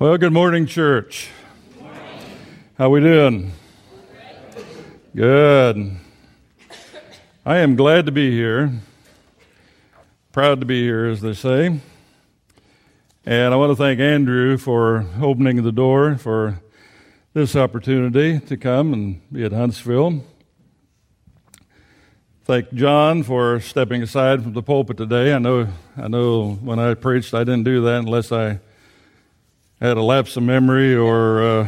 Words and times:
Well, 0.00 0.16
good 0.16 0.32
morning, 0.32 0.64
church. 0.64 1.28
How 2.78 2.88
we 2.88 3.00
doing? 3.00 3.52
Good. 5.14 5.98
I 7.44 7.58
am 7.58 7.76
glad 7.76 8.06
to 8.06 8.12
be 8.12 8.30
here. 8.30 8.72
Proud 10.32 10.60
to 10.60 10.64
be 10.64 10.82
here, 10.82 11.04
as 11.04 11.20
they 11.20 11.34
say. 11.34 11.80
And 13.26 13.52
I 13.52 13.56
want 13.58 13.72
to 13.72 13.76
thank 13.76 14.00
Andrew 14.00 14.56
for 14.56 15.04
opening 15.20 15.62
the 15.62 15.70
door 15.70 16.16
for 16.16 16.62
this 17.34 17.54
opportunity 17.54 18.40
to 18.40 18.56
come 18.56 18.94
and 18.94 19.20
be 19.30 19.44
at 19.44 19.52
Huntsville. 19.52 20.24
Thank 22.44 22.72
John 22.72 23.22
for 23.22 23.60
stepping 23.60 24.02
aside 24.02 24.44
from 24.44 24.54
the 24.54 24.62
pulpit 24.62 24.96
today. 24.96 25.34
I 25.34 25.38
know, 25.38 25.68
I 25.94 26.08
know 26.08 26.52
when 26.52 26.78
I 26.78 26.94
preached, 26.94 27.34
I 27.34 27.40
didn't 27.40 27.64
do 27.64 27.82
that 27.82 27.98
unless 27.98 28.32
I 28.32 28.60
had 29.80 29.96
a 29.96 30.02
lapse 30.02 30.36
of 30.36 30.42
memory 30.42 30.94
or 30.94 31.42
uh, 31.42 31.66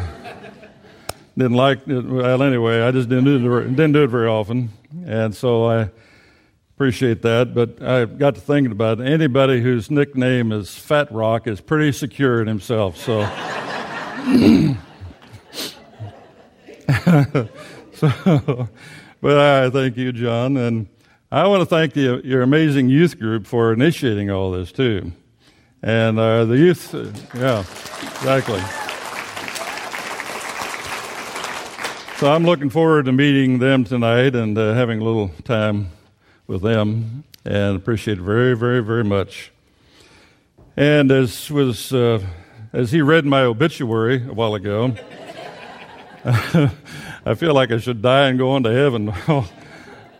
didn't 1.36 1.56
like 1.56 1.86
it. 1.88 2.04
Well, 2.04 2.42
anyway, 2.42 2.82
I 2.82 2.90
just 2.90 3.08
didn't 3.08 3.24
do 3.24 3.56
it, 3.56 3.68
didn't 3.70 3.92
do 3.92 4.04
it 4.04 4.08
very 4.08 4.28
often, 4.28 4.68
and 5.06 5.34
so 5.34 5.64
I 5.64 5.90
appreciate 6.76 7.22
that. 7.22 7.54
But 7.54 7.82
I 7.82 8.04
got 8.04 8.34
to 8.34 8.40
thinking 8.40 8.72
about 8.72 9.00
it. 9.00 9.06
anybody 9.06 9.62
whose 9.62 9.90
nickname 9.90 10.52
is 10.52 10.76
Fat 10.76 11.10
Rock 11.10 11.46
is 11.46 11.60
pretty 11.60 11.92
secure 11.92 12.42
in 12.42 12.48
himself. 12.48 12.98
So, 12.98 13.22
so, 17.94 18.68
but 19.22 19.38
I 19.38 19.70
thank 19.70 19.96
you, 19.96 20.12
John, 20.12 20.58
and 20.58 20.86
I 21.30 21.46
want 21.46 21.62
to 21.62 21.66
thank 21.66 21.94
the, 21.94 22.20
your 22.22 22.42
amazing 22.42 22.90
youth 22.90 23.18
group 23.18 23.46
for 23.46 23.72
initiating 23.72 24.30
all 24.30 24.50
this 24.50 24.70
too. 24.70 25.12
And 25.82 26.18
uh, 26.18 26.44
the 26.44 26.56
youth, 26.56 26.94
yeah, 27.34 27.60
exactly. 27.60 28.60
So 32.18 32.32
I'm 32.32 32.44
looking 32.44 32.70
forward 32.70 33.06
to 33.06 33.12
meeting 33.12 33.58
them 33.58 33.82
tonight 33.82 34.36
and 34.36 34.56
uh, 34.56 34.74
having 34.74 35.00
a 35.00 35.04
little 35.04 35.30
time 35.42 35.88
with 36.46 36.62
them, 36.62 37.24
and 37.44 37.76
appreciate 37.76 38.18
it 38.18 38.22
very, 38.22 38.56
very, 38.56 38.80
very 38.80 39.02
much. 39.02 39.50
And 40.76 41.10
as 41.10 41.50
was 41.50 41.92
uh, 41.92 42.24
as 42.72 42.92
he 42.92 43.02
read 43.02 43.24
my 43.24 43.42
obituary 43.42 44.24
a 44.24 44.32
while 44.32 44.54
ago, 44.54 44.94
I 46.24 47.34
feel 47.34 47.54
like 47.54 47.72
I 47.72 47.78
should 47.78 48.02
die 48.02 48.28
and 48.28 48.38
go 48.38 48.52
on 48.52 48.62
to 48.62 48.72
heaven. 48.72 49.12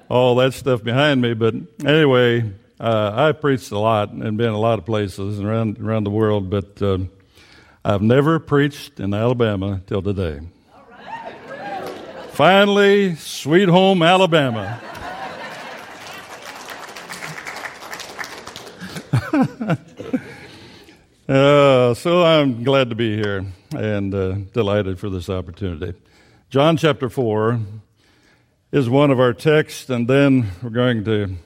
all 0.09 0.35
that 0.37 0.53
stuff 0.53 0.83
behind 0.83 1.23
me, 1.23 1.33
but 1.33 1.55
anyway, 1.87 2.53
uh, 2.83 3.13
I've 3.15 3.41
preached 3.41 3.71
a 3.71 3.79
lot 3.79 4.11
and 4.11 4.37
been 4.37 4.49
in 4.49 4.55
a 4.55 4.59
lot 4.59 4.81
of 4.81 4.85
places 4.85 5.41
around 5.41 5.79
around 5.79 6.03
the 6.03 6.11
world, 6.11 6.51
but 6.51 6.83
uh, 6.83 6.99
I've 7.85 8.03
never 8.03 8.41
preached 8.41 8.99
in 8.99 9.15
Alabama 9.15 9.81
till 9.87 10.03
today. 10.03 10.41
Finally, 12.33 13.15
sweet 13.15 13.69
home 13.69 14.03
Alabama. 14.03 14.81
uh, 21.29 21.95
so 21.95 22.25
I'm 22.25 22.65
glad 22.65 22.91
to 22.91 22.97
be 22.97 23.15
here 23.15 23.45
and 23.77 24.13
uh, 24.13 24.33
delighted 24.53 24.99
for 24.99 25.09
this 25.09 25.31
opportunity. 25.31 25.97
John 26.51 26.77
chapter 26.77 27.09
4 27.09 27.61
is 28.73 28.91
one 28.91 29.13
of 29.13 29.21
our 29.21 29.33
texts, 29.33 29.89
and 29.89 30.09
then 30.09 30.49
we're 30.63 30.71
going 30.71 31.05
to 31.05 31.37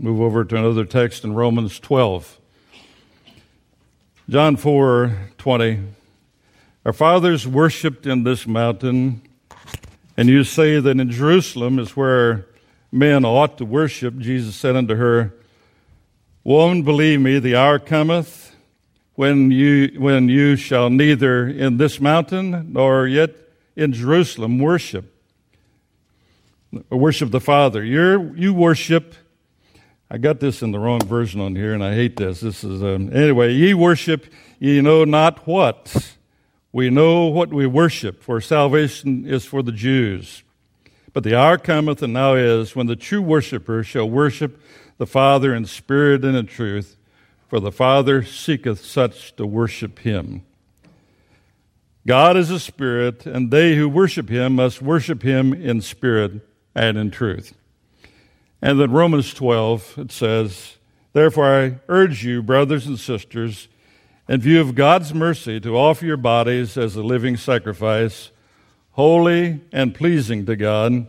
Move 0.00 0.20
over 0.20 0.44
to 0.44 0.56
another 0.56 0.84
text 0.84 1.24
in 1.24 1.34
Romans 1.34 1.80
12. 1.80 2.38
John 4.30 4.54
4 4.54 5.30
20. 5.38 5.80
Our 6.84 6.92
fathers 6.92 7.48
worshipped 7.48 8.06
in 8.06 8.22
this 8.22 8.46
mountain, 8.46 9.22
and 10.16 10.28
you 10.28 10.44
say 10.44 10.78
that 10.78 11.00
in 11.00 11.10
Jerusalem 11.10 11.80
is 11.80 11.96
where 11.96 12.46
men 12.92 13.24
ought 13.24 13.58
to 13.58 13.64
worship. 13.64 14.16
Jesus 14.18 14.54
said 14.54 14.76
unto 14.76 14.94
her, 14.94 15.34
Woman, 16.44 16.84
believe 16.84 17.20
me, 17.20 17.40
the 17.40 17.56
hour 17.56 17.80
cometh 17.80 18.54
when 19.16 19.50
you, 19.50 19.98
when 19.98 20.28
you 20.28 20.54
shall 20.54 20.90
neither 20.90 21.48
in 21.48 21.76
this 21.76 22.00
mountain 22.00 22.72
nor 22.72 23.08
yet 23.08 23.34
in 23.74 23.92
Jerusalem 23.92 24.60
worship. 24.60 25.12
Worship 26.88 27.32
the 27.32 27.40
Father. 27.40 27.82
you 27.82 28.32
you 28.36 28.54
worship 28.54 29.16
I 30.10 30.16
got 30.16 30.40
this 30.40 30.62
in 30.62 30.70
the 30.70 30.78
wrong 30.78 31.00
version 31.00 31.38
on 31.40 31.54
here, 31.54 31.74
and 31.74 31.84
I 31.84 31.94
hate 31.94 32.16
this. 32.16 32.40
This 32.40 32.64
is 32.64 32.82
um, 32.82 33.14
anyway. 33.14 33.52
Ye 33.52 33.74
worship, 33.74 34.26
ye 34.58 34.80
know 34.80 35.04
not 35.04 35.46
what. 35.46 36.14
We 36.72 36.88
know 36.88 37.26
what 37.26 37.52
we 37.52 37.66
worship, 37.66 38.22
for 38.22 38.40
salvation 38.40 39.26
is 39.26 39.44
for 39.44 39.62
the 39.62 39.72
Jews. 39.72 40.42
But 41.12 41.24
the 41.24 41.38
hour 41.38 41.58
cometh, 41.58 42.02
and 42.02 42.14
now 42.14 42.34
is, 42.34 42.74
when 42.74 42.86
the 42.86 42.96
true 42.96 43.20
worshiper 43.20 43.82
shall 43.82 44.08
worship 44.08 44.60
the 44.96 45.06
Father 45.06 45.54
in 45.54 45.66
spirit 45.66 46.24
and 46.24 46.36
in 46.36 46.46
truth, 46.46 46.96
for 47.48 47.60
the 47.60 47.72
Father 47.72 48.22
seeketh 48.22 48.82
such 48.84 49.36
to 49.36 49.46
worship 49.46 49.98
him. 50.00 50.42
God 52.06 52.38
is 52.38 52.50
a 52.50 52.60
spirit, 52.60 53.26
and 53.26 53.50
they 53.50 53.76
who 53.76 53.88
worship 53.88 54.30
him 54.30 54.54
must 54.54 54.80
worship 54.80 55.22
him 55.22 55.52
in 55.52 55.82
spirit 55.82 56.40
and 56.74 56.96
in 56.96 57.10
truth. 57.10 57.52
And 58.60 58.80
then 58.80 58.90
Romans 58.90 59.32
12, 59.34 59.94
it 59.98 60.12
says, 60.12 60.76
Therefore 61.12 61.46
I 61.46 61.78
urge 61.88 62.24
you, 62.24 62.42
brothers 62.42 62.86
and 62.86 62.98
sisters, 62.98 63.68
in 64.28 64.40
view 64.40 64.60
of 64.60 64.74
God's 64.74 65.14
mercy, 65.14 65.60
to 65.60 65.76
offer 65.76 66.04
your 66.04 66.16
bodies 66.16 66.76
as 66.76 66.96
a 66.96 67.02
living 67.02 67.36
sacrifice, 67.36 68.30
holy 68.92 69.60
and 69.72 69.94
pleasing 69.94 70.44
to 70.46 70.56
God. 70.56 71.06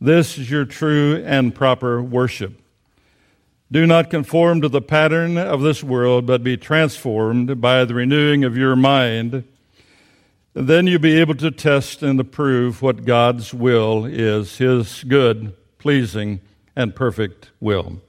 This 0.00 0.36
is 0.36 0.50
your 0.50 0.66
true 0.66 1.22
and 1.26 1.54
proper 1.54 2.02
worship. 2.02 2.60
Do 3.72 3.84
not 3.86 4.10
conform 4.10 4.60
to 4.60 4.68
the 4.68 4.82
pattern 4.82 5.36
of 5.38 5.62
this 5.62 5.82
world, 5.82 6.24
but 6.26 6.44
be 6.44 6.56
transformed 6.56 7.60
by 7.60 7.84
the 7.84 7.94
renewing 7.94 8.44
of 8.44 8.56
your 8.56 8.76
mind. 8.76 9.42
Then 10.52 10.86
you'll 10.86 11.00
be 11.00 11.18
able 11.18 11.34
to 11.36 11.50
test 11.50 12.02
and 12.02 12.20
approve 12.20 12.80
what 12.80 13.04
God's 13.04 13.52
will 13.52 14.04
is, 14.04 14.58
His 14.58 15.02
good, 15.02 15.52
pleasing, 15.78 16.40
and 16.76 16.94
perfect 16.94 17.50
will. 17.58 18.00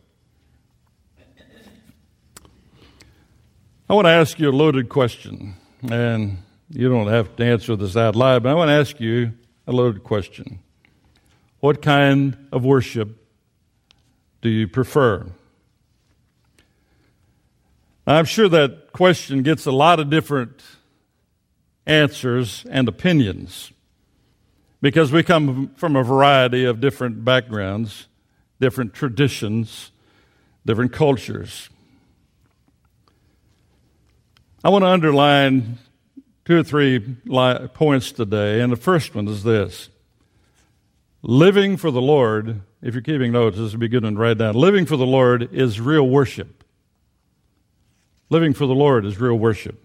I 3.89 3.93
want 3.93 4.05
to 4.05 4.11
ask 4.11 4.37
you 4.37 4.49
a 4.49 4.51
loaded 4.51 4.89
question, 4.89 5.55
and 5.89 6.39
you 6.69 6.89
don't 6.89 7.07
have 7.07 7.37
to 7.37 7.45
answer 7.45 7.77
this 7.77 7.95
out 7.95 8.17
loud, 8.17 8.43
but 8.43 8.49
I 8.49 8.53
want 8.53 8.67
to 8.67 8.73
ask 8.73 8.99
you 8.99 9.31
a 9.65 9.71
loaded 9.71 10.03
question. 10.03 10.59
What 11.61 11.81
kind 11.81 12.49
of 12.51 12.65
worship 12.65 13.25
do 14.41 14.49
you 14.49 14.67
prefer? 14.67 15.25
I'm 18.05 18.25
sure 18.25 18.49
that 18.49 18.91
question 18.91 19.41
gets 19.41 19.65
a 19.65 19.71
lot 19.71 19.99
of 19.99 20.09
different 20.09 20.61
answers 21.85 22.65
and 22.69 22.87
opinions 22.89 23.71
because 24.81 25.11
we 25.11 25.23
come 25.23 25.71
from 25.75 25.95
a 25.95 26.03
variety 26.03 26.65
of 26.65 26.81
different 26.81 27.23
backgrounds 27.23 28.07
different 28.59 28.93
traditions, 28.93 29.91
different 30.65 30.93
cultures. 30.93 31.69
I 34.63 34.69
want 34.69 34.83
to 34.83 34.87
underline 34.87 35.77
two 36.45 36.59
or 36.59 36.63
three 36.63 36.99
points 37.73 38.11
today, 38.11 38.61
and 38.61 38.71
the 38.71 38.77
first 38.77 39.15
one 39.15 39.27
is 39.27 39.43
this 39.43 39.89
Living 41.21 41.77
for 41.77 41.91
the 41.91 42.01
Lord, 42.01 42.61
if 42.81 42.93
you're 42.93 43.01
keeping 43.01 43.31
notes, 43.31 43.57
this 43.57 43.71
would 43.71 43.79
be 43.79 43.87
good 43.87 44.03
to 44.03 44.11
write 44.11 44.37
down. 44.37 44.55
Living 44.55 44.85
for 44.85 44.97
the 44.97 45.05
Lord 45.05 45.53
is 45.53 45.81
real 45.81 46.07
worship. 46.07 46.63
Living 48.29 48.53
for 48.53 48.65
the 48.65 48.75
Lord 48.75 49.05
is 49.05 49.19
real 49.19 49.35
worship. 49.35 49.83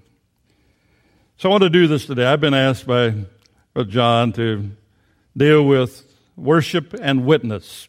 So 1.36 1.48
I 1.48 1.52
want 1.52 1.62
to 1.62 1.70
do 1.70 1.86
this 1.86 2.06
today. 2.06 2.24
I've 2.24 2.40
been 2.40 2.54
asked 2.54 2.86
by 2.86 3.14
John 3.88 4.32
to 4.34 4.70
deal 5.36 5.64
with 5.64 6.04
worship 6.36 6.94
and 7.00 7.24
witness. 7.24 7.88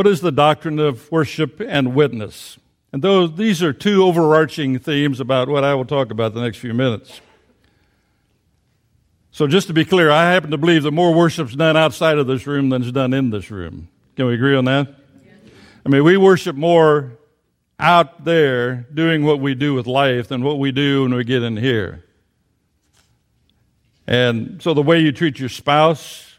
What 0.00 0.06
is 0.06 0.22
the 0.22 0.32
doctrine 0.32 0.78
of 0.78 1.12
worship 1.12 1.60
and 1.60 1.94
witness? 1.94 2.56
And 2.90 3.02
those, 3.02 3.36
these 3.36 3.62
are 3.62 3.74
two 3.74 4.02
overarching 4.02 4.78
themes 4.78 5.20
about 5.20 5.46
what 5.46 5.62
I 5.62 5.74
will 5.74 5.84
talk 5.84 6.10
about 6.10 6.32
the 6.32 6.40
next 6.40 6.56
few 6.56 6.72
minutes. 6.72 7.20
So, 9.30 9.46
just 9.46 9.66
to 9.66 9.74
be 9.74 9.84
clear, 9.84 10.10
I 10.10 10.32
happen 10.32 10.52
to 10.52 10.56
believe 10.56 10.84
that 10.84 10.92
more 10.92 11.12
worship's 11.12 11.54
done 11.54 11.76
outside 11.76 12.16
of 12.16 12.26
this 12.26 12.46
room 12.46 12.70
than 12.70 12.82
is 12.82 12.92
done 12.92 13.12
in 13.12 13.28
this 13.28 13.50
room. 13.50 13.90
Can 14.16 14.24
we 14.24 14.32
agree 14.32 14.56
on 14.56 14.64
that? 14.64 14.88
I 15.84 15.88
mean, 15.90 16.02
we 16.02 16.16
worship 16.16 16.56
more 16.56 17.18
out 17.78 18.24
there 18.24 18.86
doing 18.94 19.22
what 19.22 19.38
we 19.38 19.54
do 19.54 19.74
with 19.74 19.86
life 19.86 20.28
than 20.28 20.42
what 20.42 20.58
we 20.58 20.72
do 20.72 21.02
when 21.02 21.12
we 21.12 21.24
get 21.24 21.42
in 21.42 21.58
here. 21.58 22.04
And 24.06 24.62
so, 24.62 24.72
the 24.72 24.80
way 24.80 25.00
you 25.00 25.12
treat 25.12 25.38
your 25.38 25.50
spouse 25.50 26.38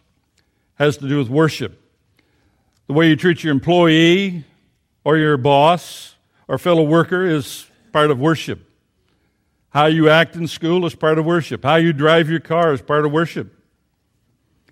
has 0.79 0.97
to 0.97 1.07
do 1.07 1.19
with 1.19 1.29
worship. 1.29 1.77
The 2.91 2.97
way 2.97 3.07
you 3.07 3.15
treat 3.15 3.41
your 3.41 3.53
employee 3.53 4.43
or 5.05 5.15
your 5.15 5.37
boss 5.37 6.15
or 6.49 6.57
fellow 6.57 6.83
worker 6.83 7.25
is 7.25 7.65
part 7.93 8.11
of 8.11 8.19
worship. 8.19 8.69
How 9.69 9.85
you 9.85 10.09
act 10.09 10.35
in 10.35 10.45
school 10.45 10.85
is 10.85 10.93
part 10.93 11.17
of 11.17 11.23
worship. 11.23 11.63
How 11.63 11.77
you 11.77 11.93
drive 11.93 12.29
your 12.29 12.41
car 12.41 12.73
is 12.73 12.81
part 12.81 13.05
of 13.05 13.13
worship. 13.13 13.57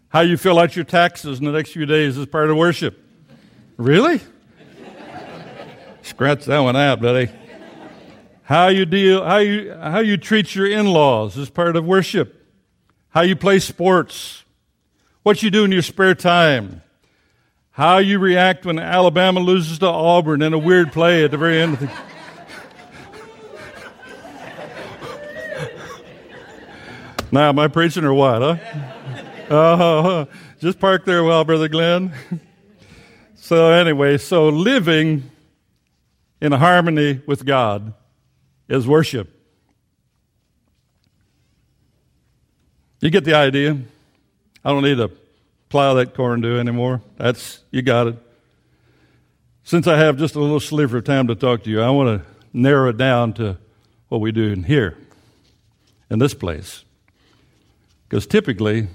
How 0.10 0.19
you 0.19 0.36
fill 0.36 0.60
out 0.60 0.75
your 0.75 0.83
taxes 0.83 1.39
in 1.39 1.45
the 1.45 1.54
next 1.54 1.71
few 1.71 1.86
days 1.86 2.18
is 2.18 2.25
part 2.25 2.50
of 2.50 2.57
worship. 2.57 3.01
Really? 3.77 4.19
Scratch 6.01 6.44
that 6.44 6.60
one 6.60 6.75
out, 6.75 7.00
buddy. 7.00 7.30
How 8.44 8.68
you 8.68 8.86
deal, 8.86 9.24
how 9.24 9.38
you, 9.38 9.74
how 9.75 10.00
you 10.00 10.18
treat 10.18 10.56
your 10.56 10.69
in-laws 10.69 11.38
is 11.38 11.50
part 11.50 11.77
of 11.77 11.86
worship. 11.86 12.45
How 13.12 13.21
you 13.21 13.38
play 13.38 13.60
sports. 13.60 14.44
What 15.24 15.42
you 15.42 15.50
do 15.50 15.63
in 15.63 15.71
your 15.71 15.83
spare 15.83 16.16
time. 16.16 16.81
How 17.80 17.98
you 18.00 18.20
react 18.20 18.66
when 18.66 18.78
Alabama 18.78 19.40
loses 19.40 19.80
to 19.80 19.88
Auburn 19.88 20.42
in 20.42 20.52
a 20.52 20.58
weird 20.58 20.92
play 20.92 21.24
at 21.24 21.31
the 21.31 21.38
very 21.38 21.62
end 21.62 21.76
of 21.76 21.80
the 21.80 21.90
Now, 27.31 27.48
am 27.48 27.58
I 27.58 27.70
preaching 27.70 28.04
or 28.04 28.14
what, 28.14 28.42
huh? 28.42 29.56
Uh, 29.56 30.26
just 30.60 30.78
park 30.78 31.06
there 31.06 31.20
a 31.20 31.26
while, 31.26 31.46
Brother 31.46 31.70
Glenn. 31.70 32.12
so, 33.36 33.72
anyway, 33.72 34.18
so 34.18 34.50
living 34.50 35.31
in 36.42 36.52
harmony 36.52 37.22
with 37.26 37.46
God 37.46 37.94
is 38.68 38.86
worship. 38.86 39.30
You 43.00 43.10
get 43.10 43.24
the 43.24 43.36
idea? 43.36 43.80
I 44.66 44.70
don't 44.70 44.84
need 44.84 44.98
to 44.98 45.12
plow 45.69 45.94
that 45.94 46.16
corn 46.16 46.42
do 46.42 46.60
anymore. 46.60 47.01
That's 47.18 47.63
you 47.71 47.81
got 47.81 48.07
it. 48.07 48.16
Since 49.63 49.88
I 49.88 49.98
have 49.98 50.18
just 50.18 50.36
a 50.36 50.39
little 50.39 50.60
sliver 50.60 50.98
of 50.98 51.04
time 51.04 51.27
to 51.27 51.36
talk 51.36 51.63
to 51.63 51.69
you, 51.69 51.81
I 51.81 51.92
want 51.92 52.21
to 52.21 52.27
narrow 52.51 52.89
it 52.89 52.98
down 52.98 53.33
to 53.33 53.57
what 54.07 54.19
we 54.19 54.31
do 54.31 54.51
in 54.51 54.63
here, 54.63 54.98
in 56.10 56.18
this 56.18 56.33
place. 56.33 56.83
Because 58.07 58.25
typically, 58.25 58.88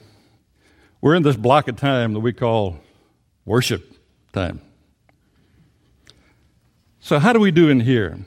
we're 1.00 1.14
in 1.14 1.22
this 1.22 1.36
block 1.36 1.68
of 1.68 1.76
time 1.76 2.12
that 2.14 2.20
we 2.20 2.32
call 2.32 2.80
worship 3.44 3.96
time. 4.32 4.60
So, 6.98 7.20
how 7.20 7.32
do 7.32 7.38
we 7.38 7.52
do 7.52 7.68
in 7.68 7.80
here? 7.80 8.18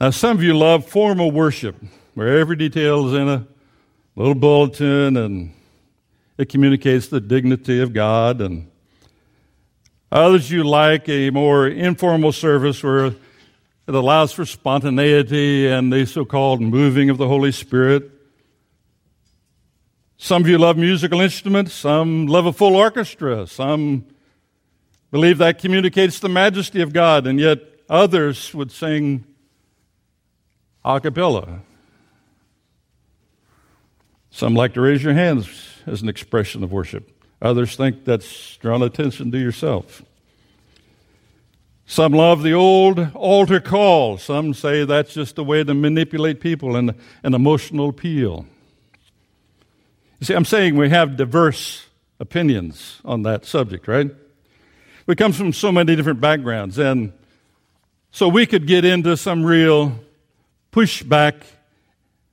Now, 0.00 0.10
some 0.10 0.36
of 0.36 0.42
you 0.42 0.56
love 0.56 0.86
formal 0.86 1.30
worship, 1.30 1.76
where 2.14 2.38
every 2.38 2.56
detail 2.56 3.08
is 3.08 3.14
in 3.14 3.28
a 3.28 3.46
little 4.16 4.34
bulletin 4.34 5.16
and 5.16 5.54
it 6.38 6.48
communicates 6.48 7.08
the 7.08 7.20
dignity 7.20 7.80
of 7.80 7.92
God. 7.92 8.40
And 8.40 8.70
others 10.10 10.50
you 10.50 10.62
like 10.62 11.08
a 11.08 11.30
more 11.30 11.66
informal 11.66 12.32
service 12.32 12.82
where 12.82 13.06
it 13.06 13.14
allows 13.94 14.32
for 14.32 14.46
spontaneity 14.46 15.66
and 15.66 15.92
the 15.92 16.06
so 16.06 16.24
called 16.24 16.60
moving 16.60 17.10
of 17.10 17.18
the 17.18 17.26
Holy 17.26 17.50
Spirit. 17.50 18.10
Some 20.16 20.42
of 20.42 20.48
you 20.48 20.58
love 20.58 20.76
musical 20.76 21.20
instruments, 21.20 21.74
some 21.74 22.26
love 22.26 22.46
a 22.46 22.52
full 22.52 22.76
orchestra, 22.76 23.46
some 23.46 24.06
believe 25.10 25.38
that 25.38 25.58
communicates 25.58 26.20
the 26.20 26.28
majesty 26.28 26.82
of 26.82 26.92
God, 26.92 27.26
and 27.26 27.38
yet 27.38 27.60
others 27.88 28.52
would 28.54 28.70
sing 28.70 29.24
a 30.84 31.00
cappella. 31.00 31.60
Some 34.30 34.54
like 34.54 34.74
to 34.74 34.80
raise 34.80 35.02
your 35.02 35.14
hands 35.14 35.67
as 35.88 36.02
an 36.02 36.08
expression 36.08 36.62
of 36.62 36.72
worship. 36.72 37.10
Others 37.40 37.76
think 37.76 38.04
that's 38.04 38.56
drawing 38.58 38.82
attention 38.82 39.30
to 39.32 39.38
yourself. 39.38 40.02
Some 41.86 42.12
love 42.12 42.42
the 42.42 42.52
old 42.52 43.14
altar 43.14 43.60
call. 43.60 44.18
Some 44.18 44.52
say 44.52 44.84
that's 44.84 45.14
just 45.14 45.38
a 45.38 45.42
way 45.42 45.64
to 45.64 45.72
manipulate 45.72 46.40
people 46.40 46.76
and 46.76 46.94
an 47.22 47.34
emotional 47.34 47.88
appeal. 47.88 48.44
You 50.20 50.26
see, 50.26 50.34
I'm 50.34 50.44
saying 50.44 50.76
we 50.76 50.90
have 50.90 51.16
diverse 51.16 51.86
opinions 52.20 53.00
on 53.04 53.22
that 53.22 53.46
subject, 53.46 53.88
right? 53.88 54.10
We 55.06 55.16
come 55.16 55.32
from 55.32 55.52
so 55.54 55.72
many 55.72 55.96
different 55.96 56.20
backgrounds, 56.20 56.78
and 56.78 57.12
so 58.10 58.28
we 58.28 58.44
could 58.44 58.66
get 58.66 58.84
into 58.84 59.16
some 59.16 59.42
real 59.42 59.98
pushback 60.72 61.42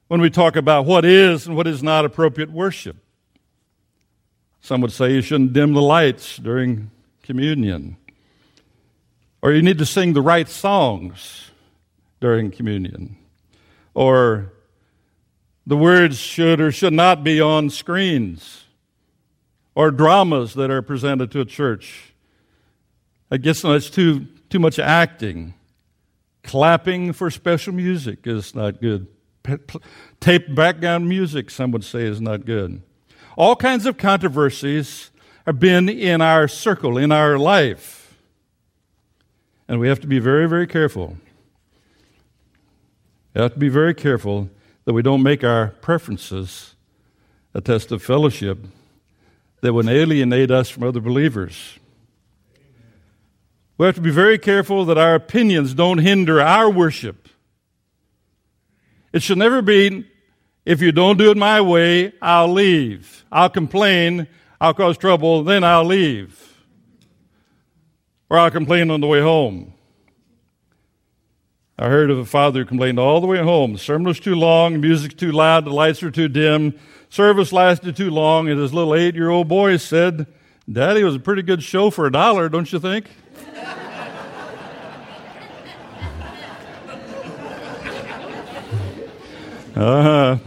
when 0.07 0.19
we 0.19 0.29
talk 0.29 0.55
about 0.55 0.85
what 0.85 1.05
is 1.05 1.47
and 1.47 1.55
what 1.55 1.67
is 1.67 1.81
not 1.81 2.03
appropriate 2.03 2.51
worship. 2.51 2.97
Some 4.65 4.81
would 4.81 4.91
say 4.91 5.13
you 5.13 5.21
shouldn't 5.21 5.53
dim 5.53 5.73
the 5.73 5.81
lights 5.81 6.37
during 6.37 6.89
communion, 7.21 7.97
or 9.43 9.51
you 9.51 9.61
need 9.61 9.77
to 9.77 9.85
sing 9.85 10.13
the 10.13 10.23
right 10.23 10.49
songs 10.49 11.51
during 12.19 12.49
communion, 12.49 13.15
or 13.93 14.51
the 15.67 15.77
words 15.77 16.17
should 16.17 16.59
or 16.59 16.71
should 16.71 16.93
not 16.93 17.23
be 17.23 17.39
on 17.39 17.69
screens 17.69 18.63
or 19.75 19.91
dramas 19.91 20.55
that 20.55 20.71
are 20.71 20.81
presented 20.81 21.29
to 21.33 21.41
a 21.41 21.45
church. 21.45 22.15
I 23.29 23.37
guess 23.37 23.61
that's 23.61 23.91
too, 23.91 24.25
too 24.49 24.57
much 24.57 24.79
acting. 24.79 25.53
Clapping 26.41 27.13
for 27.13 27.29
special 27.29 27.71
music 27.71 28.25
is 28.25 28.55
not 28.55 28.81
good. 28.81 29.05
Tape 30.19 30.55
background 30.55 31.07
music, 31.07 31.51
some 31.51 31.69
would 31.69 31.83
say, 31.83 32.05
is 32.05 32.19
not 32.19 32.45
good. 32.47 32.81
All 33.37 33.55
kinds 33.55 33.85
of 33.85 33.97
controversies 33.97 35.11
have 35.45 35.59
been 35.59 35.89
in 35.89 36.21
our 36.21 36.47
circle, 36.47 36.97
in 36.97 37.11
our 37.11 37.37
life. 37.37 38.17
And 39.67 39.79
we 39.79 39.87
have 39.87 39.99
to 40.01 40.07
be 40.07 40.19
very, 40.19 40.47
very 40.47 40.67
careful. 40.67 41.17
We 43.33 43.41
have 43.41 43.53
to 43.53 43.59
be 43.59 43.69
very 43.69 43.93
careful 43.93 44.49
that 44.85 44.93
we 44.93 45.01
don't 45.01 45.23
make 45.23 45.43
our 45.43 45.67
preferences 45.81 46.75
a 47.53 47.61
test 47.61 47.91
of 47.91 48.01
fellowship 48.01 48.59
that 49.61 49.73
would 49.73 49.87
alienate 49.87 50.51
us 50.51 50.69
from 50.69 50.83
other 50.83 51.01
believers. 51.01 51.79
We 53.77 53.87
have 53.87 53.95
to 53.95 54.01
be 54.01 54.11
very 54.11 54.37
careful 54.37 54.85
that 54.85 54.97
our 54.97 55.15
opinions 55.15 55.73
don't 55.73 55.97
hinder 55.97 56.39
our 56.39 56.69
worship. 56.69 57.27
It 59.11 59.21
should 59.21 59.37
never 59.37 59.61
be, 59.61 60.05
if 60.65 60.81
you 60.81 60.91
don't 60.91 61.17
do 61.17 61.29
it 61.29 61.37
my 61.37 61.61
way, 61.61 62.11
I'll 62.21 62.51
leave. 62.51 63.23
I'll 63.31 63.49
complain, 63.51 64.27
I'll 64.59 64.73
cause 64.73 64.97
trouble, 64.97 65.43
then 65.43 65.63
I'll 65.63 65.85
leave. 65.85 66.63
Or 68.29 68.39
I'll 68.39 68.51
complain 68.51 68.89
on 68.89 68.99
the 68.99 69.07
way 69.07 69.21
home. 69.21 69.73
I 71.77 71.89
heard 71.89 72.09
of 72.09 72.17
a 72.17 72.25
father 72.25 72.61
who 72.61 72.65
complained 72.65 72.97
all 72.97 73.21
the 73.21 73.27
way 73.27 73.43
home. 73.43 73.73
The 73.73 73.79
sermon 73.79 74.07
was 74.07 74.19
too 74.19 74.33
long, 74.33 74.79
music's 74.79 75.13
too 75.13 75.31
loud, 75.31 75.65
the 75.65 75.71
lights 75.71 76.01
were 76.01 76.09
too 76.09 76.29
dim, 76.29 76.73
service 77.09 77.51
lasted 77.53 77.95
too 77.95 78.09
long, 78.09 78.49
and 78.49 78.59
his 78.59 78.73
little 78.73 78.95
eight 78.95 79.13
year 79.13 79.29
old 79.29 79.47
boy 79.47 79.77
said, 79.77 80.25
Daddy 80.71 81.03
was 81.03 81.15
a 81.15 81.19
pretty 81.19 81.43
good 81.43 81.61
show 81.61 81.91
for 81.91 82.07
a 82.07 82.11
dollar, 82.11 82.49
don't 82.49 82.71
you 82.71 82.79
think? 82.79 83.07
uh-huh. 89.75 90.37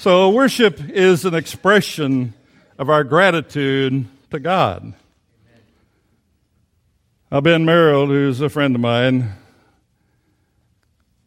So, 0.00 0.30
worship 0.30 0.80
is 0.88 1.26
an 1.26 1.34
expression 1.34 2.32
of 2.78 2.88
our 2.88 3.04
gratitude 3.04 4.06
to 4.30 4.40
God. 4.40 4.94
Now, 7.30 7.42
Ben 7.42 7.66
Merrill, 7.66 8.06
who's 8.06 8.40
a 8.40 8.48
friend 8.48 8.74
of 8.74 8.80
mine, 8.80 9.34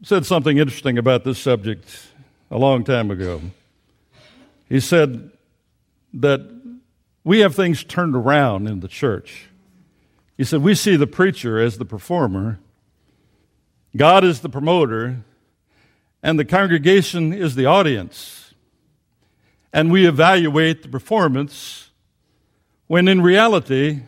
said 0.02 0.26
something 0.26 0.58
interesting 0.58 0.98
about 0.98 1.24
this 1.24 1.38
subject 1.38 1.88
a 2.50 2.58
long 2.58 2.84
time 2.84 3.12
ago. 3.12 3.42
He 4.68 4.80
said 4.80 5.30
that 6.16 6.42
we 7.24 7.42
have 7.42 7.54
things 7.54 7.84
turned 7.84 8.16
around 8.16 8.68
in 8.68 8.80
the 8.80 8.88
church. 8.88 9.50
He 10.36 10.44
said, 10.44 10.64
We 10.64 10.74
see 10.74 10.96
the 10.96 11.06
preacher 11.06 11.60
as 11.60 11.78
the 11.78 11.86
performer, 11.86 12.58
God 13.96 14.24
is 14.24 14.40
the 14.40 14.50
promoter, 14.50 15.18
and 16.24 16.40
the 16.40 16.46
congregation 16.46 17.34
is 17.34 17.54
the 17.54 17.68
audience. 17.68 18.43
And 19.74 19.92
we 19.92 20.08
evaluate 20.08 20.84
the 20.84 20.88
performance 20.88 21.90
when 22.88 23.08
in 23.08 23.22
reality, 23.22 24.02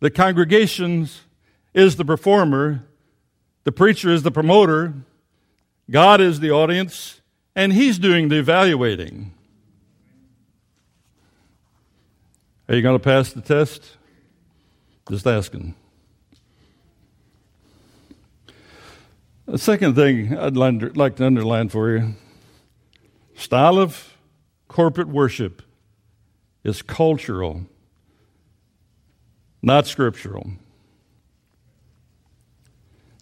the 0.00 0.10
congregation 0.10 1.08
is 1.74 1.96
the 1.96 2.04
performer 2.04 2.84
the 3.64 3.72
preacher 3.72 4.10
is 4.10 4.22
the 4.22 4.30
promoter, 4.30 4.92
God 5.88 6.20
is 6.20 6.40
the 6.40 6.50
audience, 6.50 7.20
and 7.54 7.72
He's 7.72 7.98
doing 7.98 8.28
the 8.28 8.38
evaluating. 8.38 9.32
Are 12.68 12.74
you 12.74 12.82
going 12.82 12.98
to 12.98 13.02
pass 13.02 13.32
the 13.32 13.40
test? 13.40 13.96
Just 15.08 15.26
asking. 15.26 15.74
The 19.46 19.58
second 19.58 19.94
thing 19.94 20.36
I'd 20.36 20.56
like 20.56 21.16
to 21.16 21.26
underline 21.26 21.68
for 21.68 21.90
you 21.90 22.14
style 23.34 23.78
of 23.78 24.11
corporate 24.72 25.08
worship 25.08 25.62
is 26.64 26.80
cultural, 26.80 27.66
not 29.60 29.86
scriptural. 29.86 30.50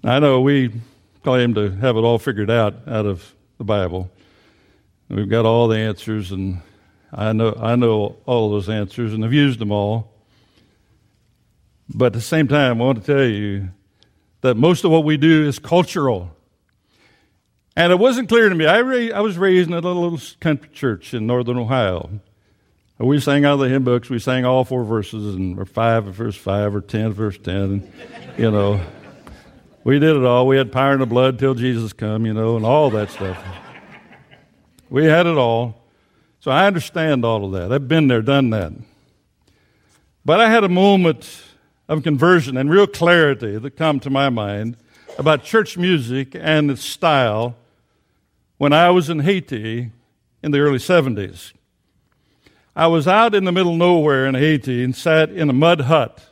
I 0.04 0.20
know 0.20 0.40
we 0.40 0.72
claim 1.24 1.54
to 1.54 1.70
have 1.72 1.96
it 1.96 2.00
all 2.00 2.18
figured 2.18 2.50
out 2.50 2.74
out 2.86 3.04
of 3.04 3.34
the 3.58 3.64
Bible. 3.64 4.10
We've 5.08 5.28
got 5.28 5.44
all 5.44 5.66
the 5.66 5.76
answers, 5.76 6.30
and 6.30 6.60
I 7.12 7.32
know 7.32 7.54
I 7.60 7.74
know 7.74 8.16
all 8.26 8.50
those 8.50 8.68
answers, 8.68 9.12
and 9.12 9.24
have 9.24 9.32
used 9.32 9.58
them 9.58 9.72
all. 9.72 10.12
But 11.92 12.06
at 12.06 12.12
the 12.12 12.20
same 12.20 12.46
time, 12.46 12.80
I 12.80 12.84
want 12.84 13.04
to 13.04 13.12
tell 13.12 13.24
you 13.24 13.70
that 14.42 14.56
most 14.56 14.84
of 14.84 14.92
what 14.92 15.02
we 15.02 15.16
do 15.16 15.48
is 15.48 15.58
cultural. 15.58 16.30
And 17.80 17.94
it 17.94 17.98
wasn't 17.98 18.28
clear 18.28 18.46
to 18.46 18.54
me. 18.54 18.66
I, 18.66 18.82
ra- 18.82 19.16
I 19.16 19.20
was 19.20 19.38
raised 19.38 19.70
in 19.70 19.72
a 19.72 19.80
little 19.80 20.20
country 20.38 20.68
church 20.68 21.14
in 21.14 21.26
northern 21.26 21.56
Ohio. 21.56 22.10
We 22.98 23.18
sang 23.20 23.46
out 23.46 23.54
of 23.54 23.60
the 23.60 23.70
hymn 23.70 23.84
books. 23.84 24.10
We 24.10 24.18
sang 24.18 24.44
all 24.44 24.66
four 24.66 24.84
verses, 24.84 25.34
and 25.34 25.58
or 25.58 25.64
five 25.64 26.04
verse 26.04 26.36
five, 26.36 26.74
or 26.74 26.82
ten 26.82 27.14
verse 27.14 27.38
ten, 27.38 27.56
and 27.56 27.92
you 28.36 28.50
know, 28.50 28.82
we 29.82 29.98
did 29.98 30.14
it 30.14 30.24
all. 30.26 30.46
We 30.46 30.58
had 30.58 30.70
power 30.70 30.92
in 30.92 31.00
the 31.00 31.06
blood 31.06 31.38
till 31.38 31.54
Jesus 31.54 31.94
come, 31.94 32.26
you 32.26 32.34
know, 32.34 32.56
and 32.56 32.66
all 32.66 32.90
that 32.90 33.08
stuff. 33.08 33.42
We 34.90 35.06
had 35.06 35.24
it 35.24 35.38
all. 35.38 35.82
So 36.40 36.50
I 36.50 36.66
understand 36.66 37.24
all 37.24 37.46
of 37.46 37.52
that. 37.52 37.72
I've 37.72 37.88
been 37.88 38.08
there, 38.08 38.20
done 38.20 38.50
that. 38.50 38.74
But 40.22 40.38
I 40.38 40.50
had 40.50 40.64
a 40.64 40.68
moment 40.68 41.44
of 41.88 42.02
conversion 42.02 42.58
and 42.58 42.68
real 42.70 42.86
clarity 42.86 43.56
that 43.56 43.70
come 43.78 44.00
to 44.00 44.10
my 44.10 44.28
mind 44.28 44.76
about 45.16 45.44
church 45.44 45.78
music 45.78 46.36
and 46.38 46.70
its 46.70 46.84
style 46.84 47.56
when 48.60 48.74
I 48.74 48.90
was 48.90 49.08
in 49.08 49.20
Haiti 49.20 49.90
in 50.42 50.50
the 50.50 50.58
early 50.58 50.76
70s. 50.76 51.54
I 52.76 52.88
was 52.88 53.08
out 53.08 53.34
in 53.34 53.44
the 53.44 53.52
middle 53.52 53.72
of 53.72 53.78
nowhere 53.78 54.26
in 54.26 54.34
Haiti 54.34 54.84
and 54.84 54.94
sat 54.94 55.30
in 55.30 55.48
a 55.48 55.54
mud 55.54 55.80
hut, 55.80 56.22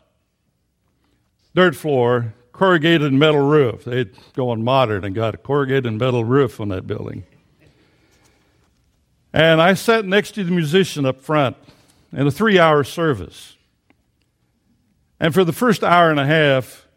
dirt 1.55 1.75
floor, 1.75 2.35
corrugated 2.53 3.15
metal 3.15 3.41
roof. 3.41 3.85
They'd 3.85 4.11
gone 4.35 4.63
modern 4.63 5.07
and 5.07 5.15
got 5.15 5.37
a 5.37 5.39
corrugated 5.39 5.95
metal 5.95 6.23
roof 6.23 6.61
on 6.61 6.69
that 6.69 6.87
building. 6.87 7.25
And 9.33 9.63
I 9.63 9.73
sat 9.73 10.05
next 10.05 10.33
to 10.33 10.45
the 10.45 10.53
musician 10.53 11.07
up 11.07 11.23
front 11.23 11.57
in 12.13 12.27
a 12.27 12.31
three 12.31 12.59
hour 12.59 12.85
service. 12.85 13.57
And 15.19 15.33
for 15.33 15.45
the 15.45 15.55
first 15.55 15.83
hour 15.83 16.11
and 16.11 16.21
a 16.21 16.27
half, 16.27 16.89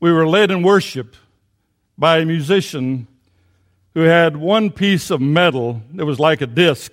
we 0.00 0.10
were 0.10 0.26
led 0.26 0.50
in 0.50 0.62
worship 0.62 1.14
by 1.98 2.20
a 2.20 2.24
musician 2.24 3.06
who 3.94 4.00
had 4.00 4.36
one 4.36 4.70
piece 4.70 5.10
of 5.10 5.20
metal 5.20 5.82
that 5.94 6.06
was 6.06 6.18
like 6.18 6.40
a 6.40 6.46
disc 6.46 6.92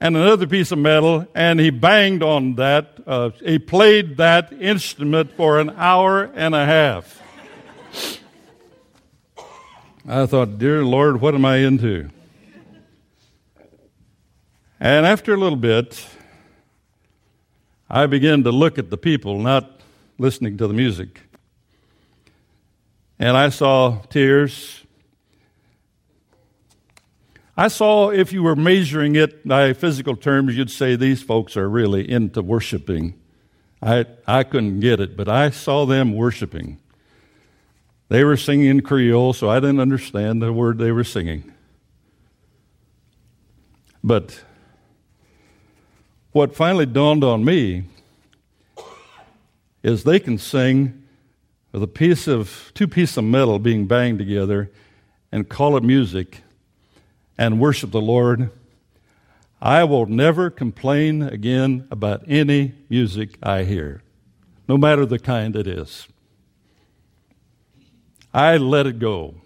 and 0.00 0.16
another 0.16 0.46
piece 0.46 0.72
of 0.72 0.78
metal, 0.78 1.26
and 1.34 1.60
he 1.60 1.68
banged 1.68 2.22
on 2.22 2.54
that. 2.54 2.98
Uh, 3.06 3.30
he 3.44 3.58
played 3.58 4.16
that 4.16 4.50
instrument 4.52 5.32
for 5.32 5.60
an 5.60 5.70
hour 5.76 6.24
and 6.34 6.54
a 6.54 6.64
half. 6.64 7.20
I 10.08 10.24
thought, 10.24 10.58
Dear 10.58 10.84
Lord, 10.84 11.20
what 11.20 11.34
am 11.34 11.44
I 11.44 11.58
into? 11.58 12.08
And 14.80 15.04
after 15.04 15.34
a 15.34 15.36
little 15.36 15.58
bit, 15.58 16.06
I 17.90 18.06
began 18.06 18.42
to 18.44 18.50
look 18.50 18.78
at 18.78 18.88
the 18.88 18.96
people, 18.96 19.38
not 19.38 19.80
listening 20.18 20.56
to 20.56 20.66
the 20.66 20.72
music. 20.72 21.20
And 23.18 23.36
I 23.36 23.50
saw 23.50 23.98
tears 24.08 24.86
I 27.56 27.68
saw 27.68 28.10
if 28.10 28.32
you 28.32 28.42
were 28.42 28.56
measuring 28.56 29.16
it 29.16 29.46
by 29.46 29.72
physical 29.72 30.16
terms, 30.16 30.56
you'd 30.56 30.70
say 30.70 30.96
these 30.96 31.22
folks 31.22 31.56
are 31.56 31.68
really 31.68 32.08
into 32.08 32.42
worshiping. 32.42 33.14
I, 33.82 34.06
I 34.26 34.44
couldn't 34.44 34.80
get 34.80 35.00
it, 35.00 35.16
but 35.16 35.28
I 35.28 35.50
saw 35.50 35.86
them 35.86 36.12
worshiping. 36.12 36.78
They 38.08 38.24
were 38.24 38.36
singing 38.36 38.66
in 38.66 38.80
Creole, 38.82 39.32
so 39.32 39.48
I 39.48 39.60
didn't 39.60 39.80
understand 39.80 40.42
the 40.42 40.52
word 40.52 40.78
they 40.78 40.92
were 40.92 41.04
singing. 41.04 41.52
But 44.02 44.42
what 46.32 46.54
finally 46.54 46.86
dawned 46.86 47.24
on 47.24 47.44
me 47.44 47.84
is 49.82 50.04
they 50.04 50.20
can 50.20 50.38
sing 50.38 51.02
with 51.72 51.82
a 51.82 51.88
piece 51.88 52.26
of 52.26 52.72
two 52.74 52.88
pieces 52.88 53.16
of 53.16 53.24
metal 53.24 53.58
being 53.58 53.86
banged 53.86 54.18
together 54.18 54.70
and 55.30 55.48
call 55.48 55.76
it 55.76 55.82
music 55.82 56.42
and 57.40 57.58
worship 57.58 57.90
the 57.90 58.02
Lord, 58.02 58.50
I 59.62 59.82
will 59.84 60.04
never 60.04 60.50
complain 60.50 61.22
again 61.22 61.88
about 61.90 62.22
any 62.28 62.74
music 62.90 63.30
I 63.42 63.64
hear, 63.64 64.02
no 64.68 64.76
matter 64.76 65.06
the 65.06 65.18
kind 65.18 65.56
it 65.56 65.66
is. 65.66 66.06
I 68.34 68.58
let 68.58 68.86
it 68.86 68.98
go. 68.98 69.36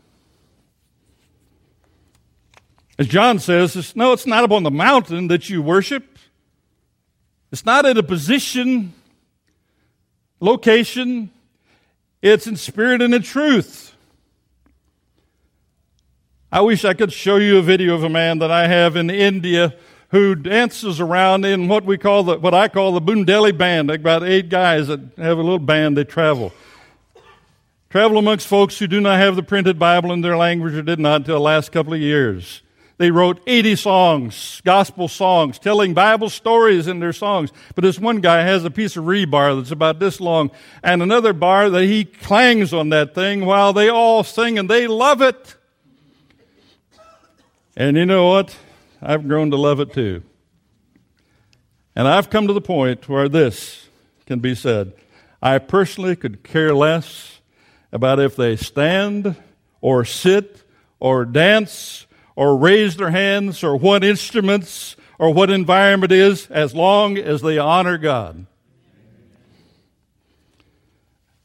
As 2.98 3.06
John 3.06 3.38
says, 3.38 3.76
it's, 3.76 3.94
no, 3.94 4.12
it's 4.12 4.26
not 4.26 4.42
upon 4.42 4.64
the 4.64 4.72
mountain 4.72 5.28
that 5.28 5.48
you 5.48 5.62
worship. 5.62 6.18
It's 7.52 7.64
not 7.64 7.86
at 7.86 7.96
a 7.96 8.02
position, 8.02 8.92
location. 10.40 11.30
It's 12.22 12.48
in 12.48 12.56
spirit 12.56 13.02
and 13.02 13.14
in 13.14 13.22
truth. 13.22 13.93
I 16.52 16.60
wish 16.60 16.84
I 16.84 16.94
could 16.94 17.12
show 17.12 17.36
you 17.36 17.58
a 17.58 17.62
video 17.62 17.94
of 17.94 18.04
a 18.04 18.08
man 18.08 18.38
that 18.38 18.50
I 18.50 18.68
have 18.68 18.96
in 18.96 19.10
India 19.10 19.74
who 20.10 20.36
dances 20.36 21.00
around 21.00 21.44
in 21.44 21.66
what 21.66 21.84
we 21.84 21.98
call 21.98 22.22
the, 22.22 22.38
what 22.38 22.54
I 22.54 22.68
call 22.68 22.92
the 22.92 23.00
Bundeli 23.00 23.56
band. 23.56 23.90
About 23.90 24.22
eight 24.22 24.48
guys 24.48 24.86
that 24.86 25.00
have 25.16 25.38
a 25.38 25.42
little 25.42 25.58
band. 25.58 25.96
They 25.96 26.04
travel, 26.04 26.52
travel 27.90 28.18
amongst 28.18 28.46
folks 28.46 28.78
who 28.78 28.86
do 28.86 29.00
not 29.00 29.18
have 29.18 29.34
the 29.34 29.42
printed 29.42 29.78
Bible 29.78 30.12
in 30.12 30.20
their 30.20 30.36
language 30.36 30.74
or 30.74 30.82
did 30.82 31.00
not 31.00 31.22
until 31.22 31.34
the 31.34 31.40
last 31.40 31.72
couple 31.72 31.92
of 31.92 32.00
years. 32.00 32.62
They 32.96 33.10
wrote 33.10 33.40
80 33.48 33.74
songs, 33.74 34.62
gospel 34.64 35.08
songs, 35.08 35.58
telling 35.58 35.94
Bible 35.94 36.30
stories 36.30 36.86
in 36.86 37.00
their 37.00 37.12
songs. 37.12 37.50
But 37.74 37.82
this 37.82 37.98
one 37.98 38.20
guy 38.20 38.42
has 38.42 38.64
a 38.64 38.70
piece 38.70 38.96
of 38.96 39.04
rebar 39.04 39.56
that's 39.56 39.72
about 39.72 39.98
this 39.98 40.20
long 40.20 40.52
and 40.80 41.02
another 41.02 41.32
bar 41.32 41.68
that 41.70 41.84
he 41.86 42.04
clangs 42.04 42.72
on 42.72 42.90
that 42.90 43.12
thing 43.12 43.44
while 43.44 43.72
they 43.72 43.88
all 43.88 44.22
sing 44.22 44.60
and 44.60 44.70
they 44.70 44.86
love 44.86 45.20
it. 45.20 45.56
And 47.76 47.96
you 47.96 48.06
know 48.06 48.28
what? 48.28 48.56
I've 49.02 49.26
grown 49.26 49.50
to 49.50 49.56
love 49.56 49.80
it 49.80 49.92
too. 49.92 50.22
And 51.96 52.06
I've 52.06 52.30
come 52.30 52.46
to 52.46 52.52
the 52.52 52.60
point 52.60 53.08
where 53.08 53.28
this 53.28 53.88
can 54.26 54.38
be 54.38 54.54
said. 54.54 54.92
I 55.42 55.58
personally 55.58 56.16
could 56.16 56.42
care 56.42 56.74
less 56.74 57.40
about 57.92 58.18
if 58.18 58.36
they 58.36 58.56
stand 58.56 59.36
or 59.80 60.04
sit 60.04 60.62
or 60.98 61.24
dance 61.24 62.06
or 62.36 62.56
raise 62.56 62.96
their 62.96 63.10
hands 63.10 63.62
or 63.62 63.76
what 63.76 64.02
instruments 64.02 64.96
or 65.18 65.32
what 65.32 65.50
environment 65.50 66.12
is 66.12 66.50
as 66.50 66.74
long 66.74 67.18
as 67.18 67.42
they 67.42 67.58
honor 67.58 67.98
God. 67.98 68.46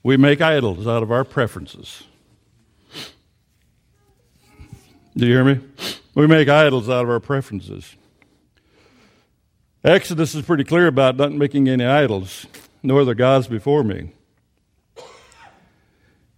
We 0.01 0.17
make 0.17 0.41
idols 0.41 0.87
out 0.87 1.03
of 1.03 1.11
our 1.11 1.23
preferences. 1.23 2.03
Do 5.15 5.25
you 5.25 5.33
hear 5.33 5.43
me? 5.43 5.59
We 6.15 6.27
make 6.27 6.47
idols 6.47 6.89
out 6.89 7.03
of 7.03 7.09
our 7.09 7.19
preferences. 7.19 7.95
Exodus 9.83 10.35
is 10.35 10.45
pretty 10.45 10.63
clear 10.63 10.87
about 10.87 11.17
not 11.17 11.31
making 11.31 11.67
any 11.69 11.85
idols, 11.85 12.45
nor 12.83 13.01
other 13.01 13.15
gods 13.15 13.47
before 13.47 13.83
me. 13.83 14.11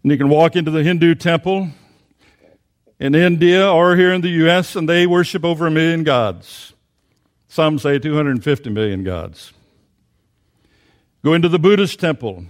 And 0.04 0.12
you 0.12 0.18
can 0.18 0.30
walk 0.30 0.56
into 0.56 0.72
the 0.72 0.84
Hindu 0.84 1.16
temple 1.16 1.70
in 3.00 3.16
India 3.16 3.68
or 3.70 3.96
here 3.96 4.13
in 4.13 4.22
the 4.22 4.30
U.S., 4.30 4.75
and 4.75 4.88
they 4.88 5.08
worship 5.08 5.44
over 5.44 5.68
a 5.68 5.72
million 5.72 6.04
gods. 6.04 6.74
Some 7.48 7.80
say 7.80 8.00
250 8.00 8.70
million 8.70 9.04
gods. 9.04 9.54
Go 11.24 11.34
into 11.34 11.50
the 11.50 11.60
Buddhist 11.60 12.00
temple, 12.00 12.46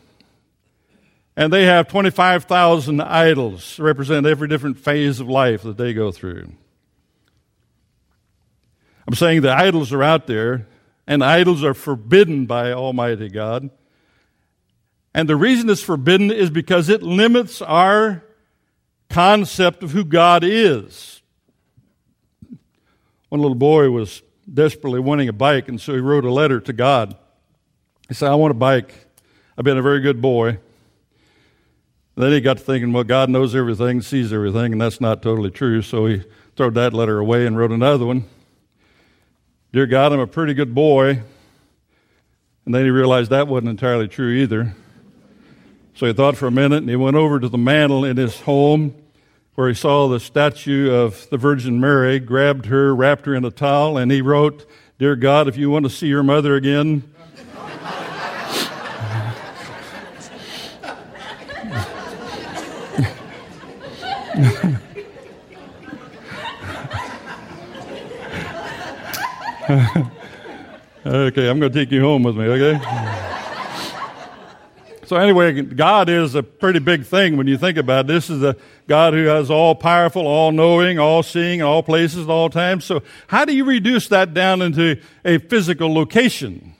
and 1.36 1.52
they 1.52 1.66
have 1.66 1.88
25,000 1.88 3.02
idols, 3.02 3.80
represent 3.80 4.26
every 4.26 4.48
different 4.48 4.78
phase 4.78 5.20
of 5.20 5.30
life 5.30 5.64
that 5.64 5.78
they 5.78 5.94
go 5.94 6.12
through. 6.12 6.52
I'm 9.08 9.16
saying 9.16 9.42
the 9.42 9.52
idols 9.52 9.92
are 9.94 10.04
out 10.04 10.28
there, 10.28 10.68
and 11.08 11.24
idols 11.24 11.64
are 11.64 11.74
forbidden 11.74 12.46
by 12.46 12.72
Almighty 12.72 13.30
God. 13.30 13.70
And 15.14 15.28
the 15.28 15.36
reason 15.36 15.70
it's 15.70 15.84
forbidden 15.84 16.32
is 16.32 16.50
because 16.50 16.88
it 16.88 17.04
limits 17.04 17.62
our 17.62 18.24
concept 19.10 19.84
of 19.84 19.92
who 19.92 20.06
God 20.06 20.44
is. 20.44 21.22
One 23.30 23.42
little 23.42 23.56
boy 23.56 23.90
was 23.90 24.22
desperately 24.52 25.00
wanting 25.00 25.30
a 25.30 25.34
bike, 25.34 25.68
and 25.68 25.80
so 25.80 25.94
he 25.94 26.00
wrote 26.00 26.26
a 26.26 26.32
letter 26.32 26.60
to 26.60 26.74
God. 26.74 27.16
He 28.08 28.14
said, 28.14 28.30
I 28.30 28.36
want 28.36 28.52
a 28.52 28.56
bike. 28.56 28.94
I've 29.58 29.66
been 29.66 29.78
a 29.78 29.82
very 29.82 30.02
good 30.02 30.22
boy. 30.22 30.60
Then 32.15 32.32
he 32.32 32.41
got 32.41 32.58
to 32.58 32.63
thinking, 32.63 32.91
well, 32.91 33.03
God 33.03 33.30
knows 33.30 33.56
everything, 33.56 34.01
sees 34.01 34.34
everything, 34.34 34.74
and 34.74 34.82
that's 34.82 35.00
not 35.00 35.22
totally 35.22 35.50
true. 35.50 35.82
So 35.82 36.08
he 36.08 36.24
threw 36.56 36.72
that 36.72 36.94
letter 36.94 37.20
away 37.20 37.46
and 37.46 37.58
wrote 37.58 37.72
another 37.72 38.06
one. 38.06 38.25
Dear 39.72 39.86
God, 39.86 40.12
I'm 40.12 40.20
a 40.20 40.27
pretty 40.27 40.53
good 40.53 40.75
boy. 40.75 41.22
And 42.65 42.75
then 42.75 42.84
he 42.84 42.89
realized 42.89 43.32
that 43.32 43.48
wasn't 43.48 43.70
entirely 43.70 44.08
true 44.08 44.32
either. 44.32 44.75
So 45.96 46.06
he 46.06 46.13
thought 46.13 46.38
for 46.38 46.48
a 46.48 46.51
minute 46.51 46.77
and 46.77 46.89
he 46.89 46.96
went 46.96 47.15
over 47.15 47.39
to 47.39 47.50
the 47.50 47.58
mantel 47.58 48.06
in 48.06 48.18
his 48.18 48.41
home 48.41 48.96
where 49.56 49.68
he 49.68 49.74
saw 49.74 50.08
the 50.08 50.20
statue 50.20 50.91
of 50.91 51.30
the 51.30 51.38
Virgin 51.38 51.80
Mary, 51.80 52.20
grabbed 52.20 52.68
her, 52.68 52.96
wrapped 52.96 53.25
her 53.25 53.36
in 53.36 53.44
a 53.44 53.51
towel, 53.51 53.98
and 53.98 54.12
he 54.12 54.22
wrote, 54.22 54.65
Dear 54.98 55.15
God, 55.15 55.48
if 55.48 55.58
you 55.58 55.70
want 55.70 55.84
to 55.86 55.89
see 55.89 56.08
your 56.08 56.24
mother 56.24 56.56
again, 56.56 57.11
okay, 71.06 71.50
I'm 71.50 71.60
going 71.60 71.62
to 71.62 71.70
take 71.70 71.92
you 71.92 72.02
home 72.02 72.24
with 72.24 72.38
me, 72.38 72.46
okay? 72.46 72.80
so, 75.04 75.18
anyway, 75.18 75.62
God 75.62 76.08
is 76.08 76.36
a 76.36 76.44
pretty 76.44 76.80
big 76.80 77.06
thing 77.06 77.36
when 77.36 77.48
you 77.48 77.58
think 77.58 77.78
about 77.78 78.06
it. 78.06 78.08
This 78.08 78.30
is 78.30 78.42
a 78.42 78.56
God 78.88 79.14
who 79.14 79.26
has 79.26 79.52
all 79.52 79.76
powerful, 79.76 80.26
all 80.26 80.54
knowing, 80.54 80.98
all 80.98 81.24
seeing, 81.24 81.62
all 81.62 81.84
places, 81.84 82.30
all 82.30 82.50
times. 82.50 82.86
So, 82.86 83.04
how 83.28 83.44
do 83.44 83.54
you 83.54 83.66
reduce 83.66 84.08
that 84.08 84.34
down 84.34 84.62
into 84.62 85.02
a 85.26 85.40
physical 85.40 85.94
location? 85.94 86.76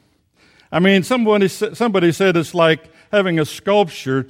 I 0.72 0.80
mean, 0.80 1.04
somebody, 1.04 1.50
somebody 1.50 2.14
said 2.14 2.38
it's 2.38 2.56
like 2.56 2.90
having 3.12 3.40
a 3.40 3.46
sculpture 3.46 4.28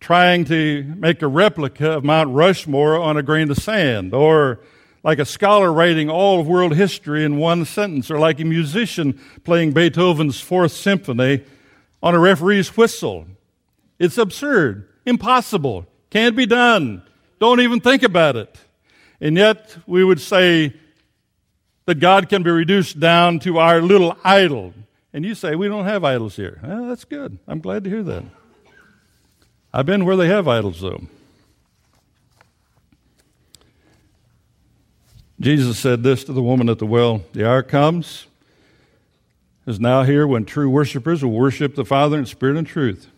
trying 0.00 0.44
to 0.44 0.82
make 0.96 1.22
a 1.22 1.28
replica 1.28 1.92
of 1.92 2.04
Mount 2.04 2.30
Rushmore 2.34 2.98
on 2.98 3.16
a 3.16 3.22
grain 3.22 3.50
of 3.50 3.56
sand, 3.56 4.14
or 4.14 4.60
like 5.02 5.18
a 5.18 5.24
scholar 5.24 5.72
writing 5.72 6.10
all 6.10 6.40
of 6.40 6.46
world 6.46 6.74
history 6.74 7.24
in 7.24 7.36
one 7.36 7.64
sentence, 7.64 8.10
or 8.10 8.18
like 8.18 8.40
a 8.40 8.44
musician 8.44 9.20
playing 9.44 9.72
Beethoven's 9.72 10.40
Fourth 10.40 10.72
Symphony 10.72 11.44
on 12.02 12.14
a 12.14 12.18
referee's 12.18 12.76
whistle. 12.76 13.26
It's 13.98 14.18
absurd, 14.18 14.88
impossible, 15.04 15.86
can't 16.10 16.36
be 16.36 16.46
done. 16.46 17.02
Don't 17.38 17.60
even 17.60 17.80
think 17.80 18.02
about 18.02 18.36
it. 18.36 18.56
And 19.20 19.36
yet, 19.36 19.76
we 19.86 20.04
would 20.04 20.20
say 20.20 20.74
that 21.86 22.00
God 22.00 22.28
can 22.28 22.42
be 22.42 22.50
reduced 22.50 23.00
down 23.00 23.38
to 23.40 23.58
our 23.58 23.80
little 23.80 24.16
idol. 24.24 24.74
And 25.12 25.24
you 25.24 25.34
say, 25.34 25.54
we 25.54 25.68
don't 25.68 25.84
have 25.84 26.04
idols 26.04 26.36
here. 26.36 26.60
Well, 26.62 26.88
that's 26.88 27.04
good. 27.04 27.38
I'm 27.46 27.60
glad 27.60 27.84
to 27.84 27.90
hear 27.90 28.02
that. 28.02 28.24
I've 29.76 29.84
been 29.84 30.06
where 30.06 30.16
they 30.16 30.28
have 30.28 30.48
idols, 30.48 30.80
though. 30.80 31.02
Jesus 35.38 35.78
said 35.78 36.02
this 36.02 36.24
to 36.24 36.32
the 36.32 36.40
woman 36.40 36.70
at 36.70 36.78
the 36.78 36.86
well 36.86 37.22
The 37.34 37.46
hour 37.46 37.62
comes, 37.62 38.26
is 39.66 39.78
now 39.78 40.04
here 40.04 40.26
when 40.26 40.46
true 40.46 40.70
worshipers 40.70 41.22
will 41.22 41.32
worship 41.32 41.74
the 41.74 41.84
Father 41.84 42.18
in 42.18 42.24
spirit 42.24 42.56
and 42.56 42.66
truth. 42.66 43.10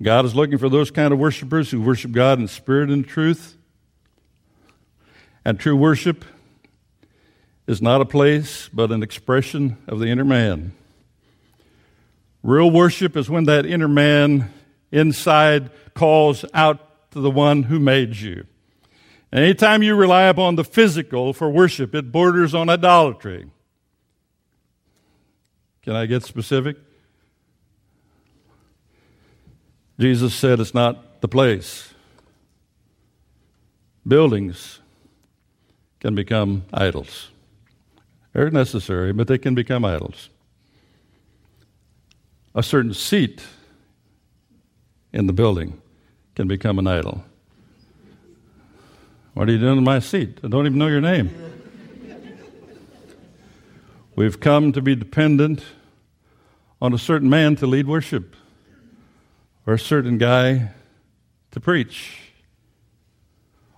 God 0.00 0.24
is 0.24 0.36
looking 0.36 0.56
for 0.56 0.68
those 0.68 0.92
kind 0.92 1.12
of 1.12 1.18
worshipers 1.18 1.72
who 1.72 1.80
worship 1.80 2.12
God 2.12 2.38
in 2.38 2.46
spirit 2.46 2.88
and 2.88 3.04
truth. 3.04 3.56
And 5.44 5.58
true 5.58 5.74
worship 5.74 6.24
is 7.66 7.82
not 7.82 8.00
a 8.00 8.04
place, 8.04 8.70
but 8.72 8.92
an 8.92 9.02
expression 9.02 9.78
of 9.88 9.98
the 9.98 10.06
inner 10.06 10.24
man. 10.24 10.74
Real 12.44 12.70
worship 12.70 13.16
is 13.16 13.28
when 13.28 13.46
that 13.46 13.66
inner 13.66 13.88
man 13.88 14.52
inside 14.90 15.70
calls 15.94 16.44
out 16.54 17.10
to 17.12 17.20
the 17.20 17.30
one 17.30 17.64
who 17.64 17.78
made 17.78 18.16
you. 18.16 18.46
Anytime 19.32 19.82
you 19.82 19.94
rely 19.94 20.24
upon 20.24 20.56
the 20.56 20.64
physical 20.64 21.32
for 21.32 21.50
worship, 21.50 21.94
it 21.94 22.10
borders 22.10 22.54
on 22.54 22.68
idolatry. 22.68 23.50
Can 25.82 25.94
I 25.94 26.06
get 26.06 26.22
specific? 26.22 26.76
Jesus 29.98 30.34
said 30.34 30.60
it's 30.60 30.74
not 30.74 31.20
the 31.20 31.28
place. 31.28 31.92
Buildings 34.06 34.80
can 36.00 36.14
become 36.14 36.64
idols. 36.72 37.30
They're 38.32 38.50
necessary, 38.50 39.12
but 39.12 39.26
they 39.26 39.38
can 39.38 39.54
become 39.54 39.84
idols. 39.84 40.30
A 42.54 42.62
certain 42.62 42.94
seat 42.94 43.42
in 45.12 45.26
the 45.26 45.32
building 45.32 45.80
can 46.34 46.48
become 46.48 46.78
an 46.78 46.86
idol. 46.86 47.24
What 49.34 49.48
are 49.48 49.52
you 49.52 49.58
doing 49.58 49.78
in 49.78 49.84
my 49.84 50.00
seat? 50.00 50.40
I 50.42 50.48
don't 50.48 50.66
even 50.66 50.78
know 50.78 50.88
your 50.88 51.00
name. 51.00 51.30
We've 54.16 54.40
come 54.40 54.72
to 54.72 54.82
be 54.82 54.96
dependent 54.96 55.62
on 56.82 56.92
a 56.92 56.98
certain 56.98 57.30
man 57.30 57.54
to 57.56 57.66
lead 57.66 57.86
worship 57.86 58.34
or 59.66 59.74
a 59.74 59.78
certain 59.78 60.18
guy 60.18 60.70
to 61.52 61.60
preach 61.60 62.32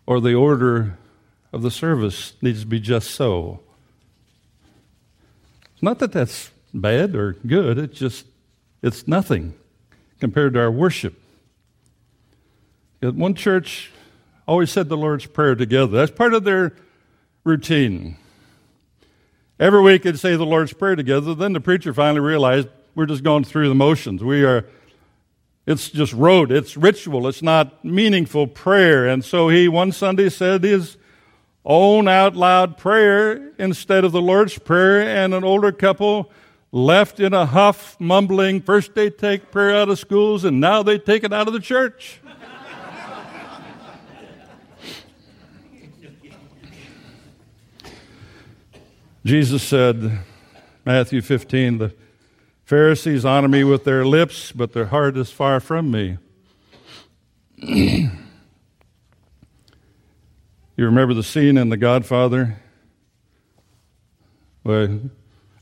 or 0.07 0.21
the 0.21 0.35
order 0.35 0.99
of 1.53 1.63
the 1.63 1.71
service 1.71 2.33
needs 2.41 2.61
to 2.63 2.67
be 2.67 2.81
just 2.81 3.11
so. 3.11 3.61
It's 5.73 5.83
not 5.83 5.99
that 5.99 6.13
that's 6.13 6.51
bad 6.73 7.15
or 7.15 7.35
good, 7.47 7.79
it's 7.79 7.99
just, 7.99 8.27
it's 8.83 9.07
nothing 9.07 9.55
compared 10.21 10.55
to 10.55 10.61
our 10.61 10.71
worship. 10.71 11.19
Yet 13.01 13.15
One 13.15 13.35
church 13.35 13.91
always 14.47 14.71
said 14.71 14.89
the 14.89 14.97
Lord's 14.97 15.27
Prayer 15.27 15.55
together. 15.55 15.93
That's 15.93 16.11
part 16.11 16.35
of 16.35 16.45
their 16.45 16.75
routine. 17.45 18.17
Every 19.59 19.81
week 19.83 20.03
they'd 20.03 20.19
say 20.19 20.37
the 20.37 20.45
Lord's 20.45 20.73
Prayer 20.73 20.97
together. 20.97 21.35
Then 21.35 21.53
the 21.53 21.61
preacher 21.61 21.95
finally 21.95 22.21
realized 22.21 22.69
we're 22.95 23.07
just 23.07 23.25
going 23.25 23.45
through 23.45 23.69
the 23.69 23.75
motions. 23.75 24.23
We 24.23 24.45
are, 24.45 24.67
it's 25.67 25.89
just 25.91 26.13
rote, 26.13 26.53
it's 26.53 26.77
ritual, 26.77 27.29
it's 27.29 27.43
not 27.43 27.85
meaningful 27.85 28.47
prayer. 28.47 29.07
And 29.07 29.25
so 29.25 29.49
he 29.49 29.69
one 29.69 29.93
Sunday 29.93 30.29
said 30.29 30.65
his 30.65 30.97
own 31.65 32.09
out 32.09 32.35
loud 32.35 32.77
prayer 32.79 33.53
instead 33.59 34.05
of 34.05 34.13
the 34.13 34.21
Lord's 34.21 34.59
Prayer, 34.59 35.03
and 35.03 35.35
an 35.35 35.45
older 35.45 35.73
couple 35.73 36.31
left 36.73 37.19
in 37.21 37.35
a 37.35 37.47
huff, 37.47 37.97
mumbling, 37.99 38.61
first 38.61 38.95
they 38.95 39.11
take 39.11 39.51
prayer 39.51 39.77
out 39.77 39.89
of 39.89 39.99
schools, 39.99 40.45
and 40.45 40.61
now 40.61 40.83
they 40.83 40.99
take 40.99 41.25
it 41.25 41.33
out 41.33 41.47
of 41.47 41.53
the 41.53 41.61
church. 41.61 42.21
Jesus 49.25 49.63
said, 49.63 50.21
Matthew 50.85 51.21
15, 51.21 51.79
the 51.79 51.95
Pharisees 52.65 53.25
honor 53.25 53.49
me 53.49 53.65
with 53.65 53.85
their 53.85 54.05
lips, 54.07 54.51
but 54.51 54.73
their 54.73 54.87
heart 54.87 55.17
is 55.17 55.31
far 55.31 55.61
from 55.61 55.91
me. 55.91 56.17
you 57.59 58.11
remember 60.77 61.13
the 61.13 61.23
scene 61.23 61.59
in 61.59 61.69
The 61.69 61.77
Godfather? 61.77 62.57
Well, 64.65 65.01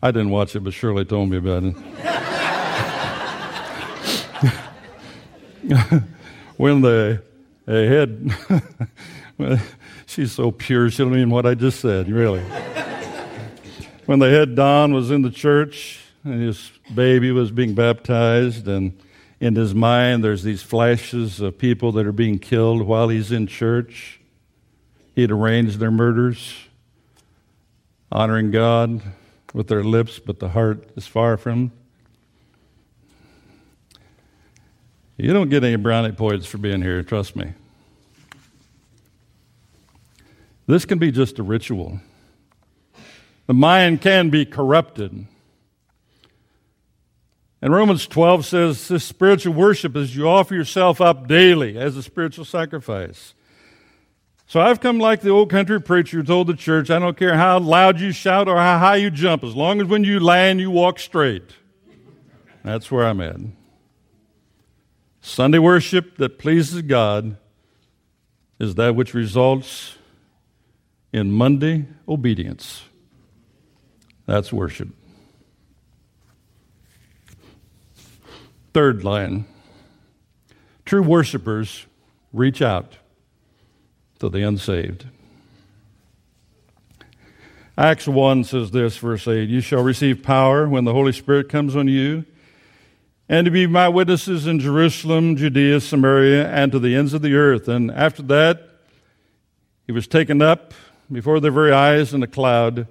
I 0.00 0.12
didn't 0.12 0.30
watch 0.30 0.54
it, 0.54 0.60
but 0.60 0.72
Shirley 0.72 1.04
told 1.04 1.28
me 1.28 1.38
about 1.38 1.64
it. 1.64 1.74
when 6.56 6.82
the 6.82 7.20
head, 7.66 8.32
well, 9.38 9.58
she's 10.06 10.30
so 10.30 10.52
pure, 10.52 10.88
she 10.88 10.98
don't 10.98 11.12
mean 11.12 11.30
what 11.30 11.46
I 11.46 11.54
just 11.54 11.80
said, 11.80 12.08
really. 12.08 12.42
when 14.06 14.20
the 14.20 14.30
head 14.30 14.54
Don 14.54 14.94
was 14.94 15.10
in 15.10 15.22
the 15.22 15.32
church 15.32 15.98
and 16.22 16.42
his 16.42 16.70
baby 16.94 17.32
was 17.32 17.50
being 17.50 17.74
baptized, 17.74 18.68
and 18.68 18.96
in 19.40 19.56
his 19.56 19.74
mind 19.74 20.22
there's 20.22 20.44
these 20.44 20.62
flashes 20.62 21.40
of 21.40 21.58
people 21.58 21.90
that 21.92 22.06
are 22.06 22.12
being 22.12 22.38
killed 22.38 22.82
while 22.82 23.08
he's 23.08 23.32
in 23.32 23.48
church. 23.48 24.20
He'd 25.16 25.32
arranged 25.32 25.80
their 25.80 25.90
murders, 25.90 26.54
honoring 28.12 28.52
God 28.52 29.02
with 29.54 29.68
their 29.68 29.82
lips, 29.82 30.18
but 30.18 30.38
the 30.38 30.50
heart 30.50 30.90
is 30.96 31.06
far 31.06 31.36
from. 31.36 31.72
You 35.16 35.32
don't 35.32 35.48
get 35.48 35.64
any 35.64 35.76
brownie 35.76 36.12
points 36.12 36.46
for 36.46 36.58
being 36.58 36.80
here, 36.80 37.02
trust 37.02 37.34
me. 37.34 37.52
This 40.66 40.84
can 40.84 40.98
be 40.98 41.10
just 41.10 41.38
a 41.38 41.42
ritual. 41.42 42.00
The 43.46 43.54
mind 43.54 44.02
can 44.02 44.28
be 44.28 44.44
corrupted. 44.44 45.26
And 47.60 47.72
Romans 47.72 48.06
12 48.06 48.44
says 48.44 48.88
this 48.88 49.02
spiritual 49.02 49.54
worship 49.54 49.96
is 49.96 50.14
you 50.14 50.28
offer 50.28 50.54
yourself 50.54 51.00
up 51.00 51.26
daily 51.26 51.76
as 51.76 51.96
a 51.96 52.02
spiritual 52.02 52.44
sacrifice. 52.44 53.34
So 54.48 54.62
I've 54.62 54.80
come 54.80 54.98
like 54.98 55.20
the 55.20 55.28
old 55.28 55.50
country 55.50 55.78
preacher 55.78 56.16
who 56.16 56.22
told 56.22 56.46
the 56.46 56.54
church, 56.54 56.88
I 56.88 56.98
don't 56.98 57.18
care 57.18 57.36
how 57.36 57.58
loud 57.58 58.00
you 58.00 58.12
shout 58.12 58.48
or 58.48 58.56
how 58.56 58.78
high 58.78 58.96
you 58.96 59.10
jump, 59.10 59.44
as 59.44 59.54
long 59.54 59.78
as 59.78 59.86
when 59.86 60.04
you 60.04 60.18
land, 60.20 60.58
you 60.58 60.70
walk 60.70 60.98
straight. 60.98 61.42
That's 62.64 62.90
where 62.90 63.06
I'm 63.06 63.20
at. 63.20 63.36
Sunday 65.20 65.58
worship 65.58 66.16
that 66.16 66.38
pleases 66.38 66.80
God 66.80 67.36
is 68.58 68.74
that 68.76 68.96
which 68.96 69.12
results 69.12 69.96
in 71.12 71.30
Monday 71.30 71.84
obedience. 72.08 72.84
That's 74.24 74.50
worship. 74.50 74.88
Third 78.72 79.04
line 79.04 79.44
True 80.86 81.02
worshipers 81.02 81.84
reach 82.32 82.62
out 82.62 82.96
to 84.18 84.28
the 84.28 84.42
unsaved. 84.42 85.06
Acts 87.76 88.08
1 88.08 88.42
says 88.42 88.72
this, 88.72 88.96
verse 88.96 89.28
8 89.28 89.48
You 89.48 89.60
shall 89.60 89.82
receive 89.82 90.22
power 90.22 90.68
when 90.68 90.84
the 90.84 90.92
Holy 90.92 91.12
Spirit 91.12 91.48
comes 91.48 91.76
on 91.76 91.86
you, 91.86 92.24
and 93.28 93.44
to 93.44 93.50
be 93.50 93.66
my 93.66 93.88
witnesses 93.88 94.46
in 94.46 94.58
Jerusalem, 94.58 95.36
Judea, 95.36 95.80
Samaria, 95.80 96.48
and 96.50 96.72
to 96.72 96.80
the 96.80 96.96
ends 96.96 97.14
of 97.14 97.22
the 97.22 97.34
earth. 97.34 97.68
And 97.68 97.90
after 97.92 98.22
that, 98.22 98.68
he 99.86 99.92
was 99.92 100.08
taken 100.08 100.42
up 100.42 100.74
before 101.10 101.38
their 101.38 101.52
very 101.52 101.72
eyes, 101.72 102.12
and 102.12 102.24
a 102.24 102.26
cloud 102.26 102.88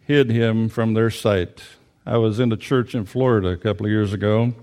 hid 0.00 0.30
him 0.30 0.68
from 0.68 0.94
their 0.94 1.10
sight. 1.10 1.62
I 2.04 2.18
was 2.18 2.40
in 2.40 2.50
a 2.50 2.56
church 2.56 2.94
in 2.94 3.04
Florida 3.04 3.48
a 3.48 3.56
couple 3.56 3.86
of 3.86 3.92
years 3.92 4.12
ago, 4.12 4.54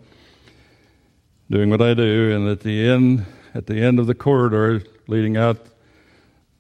doing 1.50 1.70
what 1.70 1.82
I 1.82 1.94
do, 1.94 2.36
and 2.36 2.50
at 2.50 2.62
the 2.62 2.86
end, 2.88 3.26
at 3.56 3.68
the 3.68 3.82
end 3.82 4.00
of 4.00 4.08
the 4.08 4.16
corridor 4.16 4.84
leading 5.08 5.38
out 5.38 5.68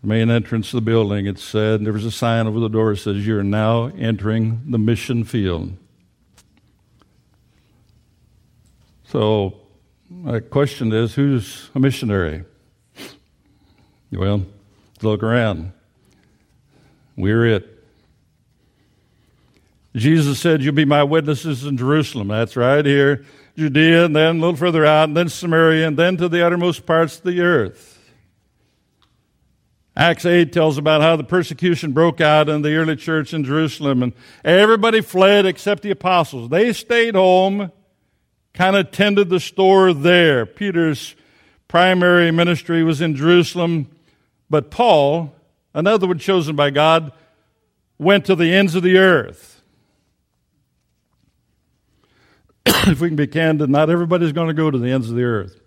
main 0.08 0.30
entrance 0.30 0.74
of 0.74 0.78
the 0.78 0.92
building, 0.92 1.26
it 1.26 1.40
said 1.40 1.86
there 1.86 1.94
was 1.94 2.06
a 2.06 2.12
sign 2.12 2.48
over 2.48 2.60
the 2.60 2.70
door 2.70 2.92
that 2.92 2.98
says, 2.98 3.26
"You're 3.26 3.44
now 3.44 3.88
entering 3.98 4.62
the 4.70 4.78
mission 4.78 5.24
field." 5.24 5.78
So, 9.06 9.54
my 10.10 10.40
question 10.40 10.92
is, 10.92 11.14
who's 11.14 11.70
a 11.76 11.80
missionary? 11.80 12.44
Well, 14.12 14.46
look 15.02 15.24
around. 15.24 15.72
We're 17.16 17.46
it. 17.46 17.84
Jesus 19.96 20.40
said, 20.40 20.64
You'll 20.64 20.74
be 20.74 20.86
my 20.86 21.04
witnesses 21.04 21.64
in 21.66 21.78
Jerusalem. 21.78 22.30
That's 22.30 22.56
right 22.56 22.86
here, 22.86 23.26
Judea, 23.56 24.06
and 24.06 24.16
then 24.16 24.38
a 24.38 24.40
little 24.40 24.56
further 24.56 24.86
out, 24.86 25.10
and 25.10 25.18
then 25.18 25.30
Samaria, 25.30 25.88
and 25.88 25.98
then 25.98 26.18
to 26.18 26.28
the 26.28 26.44
uttermost 26.44 26.86
parts 26.86 27.18
of 27.18 27.24
the 27.24 27.42
earth. 27.42 27.93
Acts 29.96 30.26
8 30.26 30.52
tells 30.52 30.80
about 30.80 31.02
how 31.02 31.16
the 31.16 31.24
persecution 31.24 31.92
broke 31.92 32.20
out 32.20 32.50
in 32.50 32.64
the 32.64 32.76
early 32.76 32.96
church 32.96 33.32
in 33.32 33.44
Jerusalem, 33.44 34.02
and 34.02 34.14
everybody 34.44 35.02
fled 35.02 35.46
except 35.46 35.84
the 35.84 35.92
apostles. 35.92 36.50
They 36.50 36.74
stayed 36.74 37.14
home, 37.14 37.72
kind 38.54 38.76
of 38.76 38.90
tended 38.90 39.30
the 39.30 39.40
store 39.40 39.94
there. 39.94 40.48
Peter's 40.48 41.16
primary 41.68 42.32
ministry 42.32 42.84
was 42.84 43.02
in 43.02 43.16
Jerusalem, 43.16 43.88
but 44.50 44.72
Paul, 44.72 45.36
another 45.76 46.08
one 46.08 46.18
chosen 46.18 46.56
by 46.56 46.72
God, 46.72 47.12
went 48.00 48.26
to 48.26 48.36
the 48.36 48.52
ends 48.52 48.74
of 48.74 48.82
the 48.82 48.98
earth. 48.98 49.62
if 52.66 53.00
we 53.00 53.10
can 53.10 53.16
be 53.16 53.28
candid, 53.28 53.70
not 53.70 53.92
everybody's 53.92 54.32
going 54.32 54.48
to 54.48 54.54
go 54.56 54.72
to 54.72 54.78
the 54.78 54.90
ends 54.90 55.10
of 55.10 55.16
the 55.16 55.24
earth. 55.24 55.63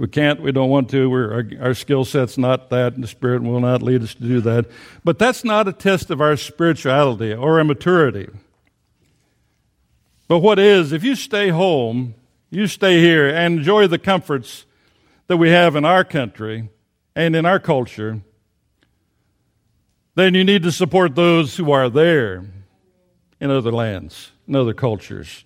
We 0.00 0.08
can't, 0.08 0.40
we 0.40 0.50
don't 0.50 0.70
want 0.70 0.88
to. 0.92 1.12
our, 1.12 1.44
our 1.60 1.74
skill 1.74 2.06
set's 2.06 2.38
not 2.38 2.70
that, 2.70 2.94
and 2.94 3.04
the 3.04 3.06
Spirit 3.06 3.42
will 3.42 3.60
not 3.60 3.82
lead 3.82 4.02
us 4.02 4.14
to 4.14 4.22
do 4.22 4.40
that. 4.40 4.64
But 5.04 5.18
that's 5.18 5.44
not 5.44 5.68
a 5.68 5.74
test 5.74 6.10
of 6.10 6.22
our 6.22 6.38
spirituality 6.38 7.34
or 7.34 7.58
our 7.58 7.64
maturity. 7.64 8.30
But 10.26 10.38
what 10.38 10.58
is, 10.58 10.92
if 10.92 11.04
you 11.04 11.14
stay 11.14 11.50
home, 11.50 12.14
you 12.48 12.66
stay 12.66 13.00
here 13.00 13.28
and 13.28 13.58
enjoy 13.58 13.88
the 13.88 13.98
comforts 13.98 14.64
that 15.26 15.36
we 15.36 15.50
have 15.50 15.76
in 15.76 15.84
our 15.84 16.02
country 16.02 16.70
and 17.14 17.36
in 17.36 17.44
our 17.44 17.60
culture, 17.60 18.22
then 20.14 20.32
you 20.32 20.44
need 20.44 20.62
to 20.62 20.72
support 20.72 21.14
those 21.14 21.58
who 21.58 21.70
are 21.72 21.90
there 21.90 22.46
in 23.38 23.50
other 23.50 23.70
lands, 23.70 24.30
in 24.48 24.56
other 24.56 24.72
cultures. 24.72 25.44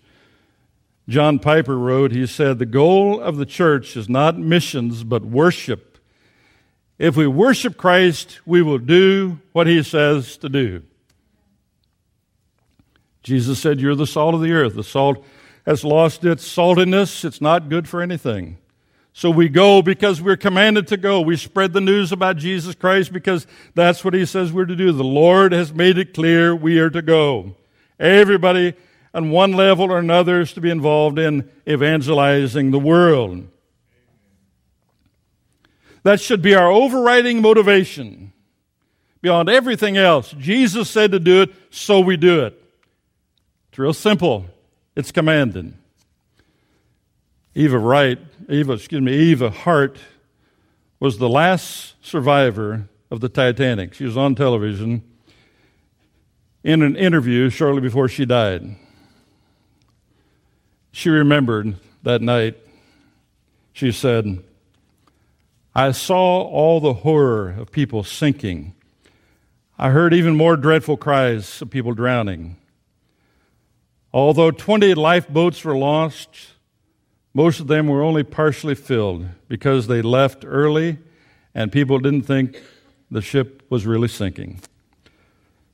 John 1.08 1.38
Piper 1.38 1.78
wrote, 1.78 2.12
he 2.12 2.26
said, 2.26 2.58
The 2.58 2.66
goal 2.66 3.20
of 3.20 3.36
the 3.36 3.46
church 3.46 3.96
is 3.96 4.08
not 4.08 4.38
missions, 4.38 5.04
but 5.04 5.24
worship. 5.24 5.98
If 6.98 7.16
we 7.16 7.26
worship 7.26 7.76
Christ, 7.76 8.40
we 8.46 8.62
will 8.62 8.78
do 8.78 9.40
what 9.52 9.66
he 9.66 9.82
says 9.82 10.36
to 10.38 10.48
do. 10.48 10.82
Jesus 13.22 13.58
said, 13.58 13.80
You're 13.80 13.94
the 13.94 14.06
salt 14.06 14.34
of 14.34 14.40
the 14.40 14.52
earth. 14.52 14.74
The 14.74 14.84
salt 14.84 15.24
has 15.66 15.84
lost 15.84 16.24
its 16.24 16.46
saltiness, 16.46 17.24
it's 17.24 17.40
not 17.40 17.68
good 17.68 17.88
for 17.88 18.02
anything. 18.02 18.58
So 19.16 19.30
we 19.30 19.48
go 19.48 19.80
because 19.80 20.20
we're 20.20 20.36
commanded 20.36 20.88
to 20.88 20.96
go. 20.96 21.20
We 21.20 21.36
spread 21.36 21.72
the 21.72 21.80
news 21.80 22.10
about 22.10 22.36
Jesus 22.36 22.74
Christ 22.74 23.12
because 23.12 23.46
that's 23.74 24.04
what 24.04 24.12
he 24.12 24.26
says 24.26 24.52
we're 24.52 24.64
to 24.64 24.74
do. 24.74 24.90
The 24.90 25.04
Lord 25.04 25.52
has 25.52 25.72
made 25.72 25.98
it 25.98 26.14
clear 26.14 26.54
we 26.54 26.80
are 26.80 26.90
to 26.90 27.00
go. 27.00 27.54
Everybody 28.00 28.74
on 29.14 29.30
one 29.30 29.52
level 29.52 29.90
or 29.90 29.98
another 29.98 30.40
is 30.40 30.52
to 30.54 30.60
be 30.60 30.70
involved 30.70 31.18
in 31.18 31.48
evangelizing 31.66 32.72
the 32.72 32.78
world. 32.78 33.46
That 36.02 36.20
should 36.20 36.42
be 36.42 36.54
our 36.54 36.70
overriding 36.70 37.40
motivation. 37.40 38.32
Beyond 39.22 39.48
everything 39.48 39.96
else, 39.96 40.32
Jesus 40.32 40.90
said 40.90 41.12
to 41.12 41.20
do 41.20 41.42
it, 41.42 41.54
so 41.70 42.00
we 42.00 42.16
do 42.18 42.44
it. 42.44 42.60
It's 43.70 43.78
real 43.78 43.94
simple. 43.94 44.46
It's 44.96 45.12
commanded. 45.12 45.72
Eva 47.54 47.78
Wright, 47.78 48.18
Eva, 48.48 48.72
excuse 48.74 49.00
me, 49.00 49.14
Eva 49.14 49.48
Hart 49.48 49.96
was 51.00 51.18
the 51.18 51.28
last 51.28 51.94
survivor 52.04 52.88
of 53.10 53.20
the 53.20 53.28
Titanic. 53.28 53.94
She 53.94 54.04
was 54.04 54.16
on 54.16 54.34
television 54.34 55.02
in 56.62 56.82
an 56.82 56.96
interview 56.96 57.48
shortly 57.48 57.80
before 57.80 58.08
she 58.08 58.26
died. 58.26 58.76
She 60.94 61.08
remembered 61.08 61.74
that 62.04 62.22
night. 62.22 62.56
She 63.72 63.90
said, 63.90 64.44
I 65.74 65.90
saw 65.90 66.42
all 66.42 66.78
the 66.78 66.92
horror 66.92 67.50
of 67.50 67.72
people 67.72 68.04
sinking. 68.04 68.76
I 69.76 69.90
heard 69.90 70.14
even 70.14 70.36
more 70.36 70.56
dreadful 70.56 70.96
cries 70.96 71.60
of 71.60 71.70
people 71.70 71.94
drowning. 71.94 72.58
Although 74.12 74.52
20 74.52 74.94
lifeboats 74.94 75.64
were 75.64 75.76
lost, 75.76 76.28
most 77.34 77.58
of 77.58 77.66
them 77.66 77.88
were 77.88 78.04
only 78.04 78.22
partially 78.22 78.76
filled 78.76 79.26
because 79.48 79.88
they 79.88 80.00
left 80.00 80.44
early 80.46 80.98
and 81.56 81.72
people 81.72 81.98
didn't 81.98 82.22
think 82.22 82.62
the 83.10 83.20
ship 83.20 83.64
was 83.68 83.84
really 83.84 84.06
sinking. 84.06 84.60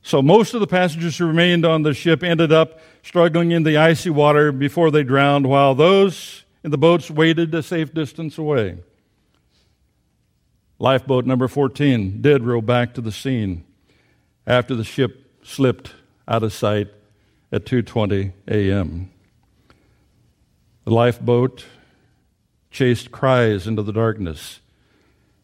So 0.02 0.22
most 0.22 0.54
of 0.54 0.60
the 0.60 0.66
passengers 0.66 1.18
who 1.18 1.26
remained 1.26 1.64
on 1.64 1.82
the 1.82 1.94
ship 1.94 2.22
ended 2.22 2.52
up 2.52 2.80
struggling 3.02 3.52
in 3.52 3.62
the 3.62 3.76
icy 3.76 4.10
water 4.10 4.50
before 4.52 4.90
they 4.90 5.02
drowned, 5.02 5.46
while 5.46 5.74
those 5.74 6.44
in 6.64 6.70
the 6.70 6.78
boats 6.78 7.10
waited 7.10 7.54
a 7.54 7.62
safe 7.62 7.92
distance 7.92 8.38
away. 8.38 8.78
Lifeboat 10.78 11.26
number 11.26 11.46
14 11.46 12.22
did 12.22 12.44
row 12.44 12.62
back 12.62 12.94
to 12.94 13.00
the 13.00 13.12
scene 13.12 13.64
after 14.46 14.74
the 14.74 14.84
ship 14.84 15.38
slipped 15.42 15.94
out 16.26 16.42
of 16.42 16.52
sight 16.52 16.88
at 17.52 17.66
2:20 17.66 18.32
a.m. 18.48 19.10
The 20.84 20.90
lifeboat 20.90 21.66
chased 22.70 23.10
cries 23.10 23.66
into 23.66 23.82
the 23.82 23.92
darkness, 23.92 24.60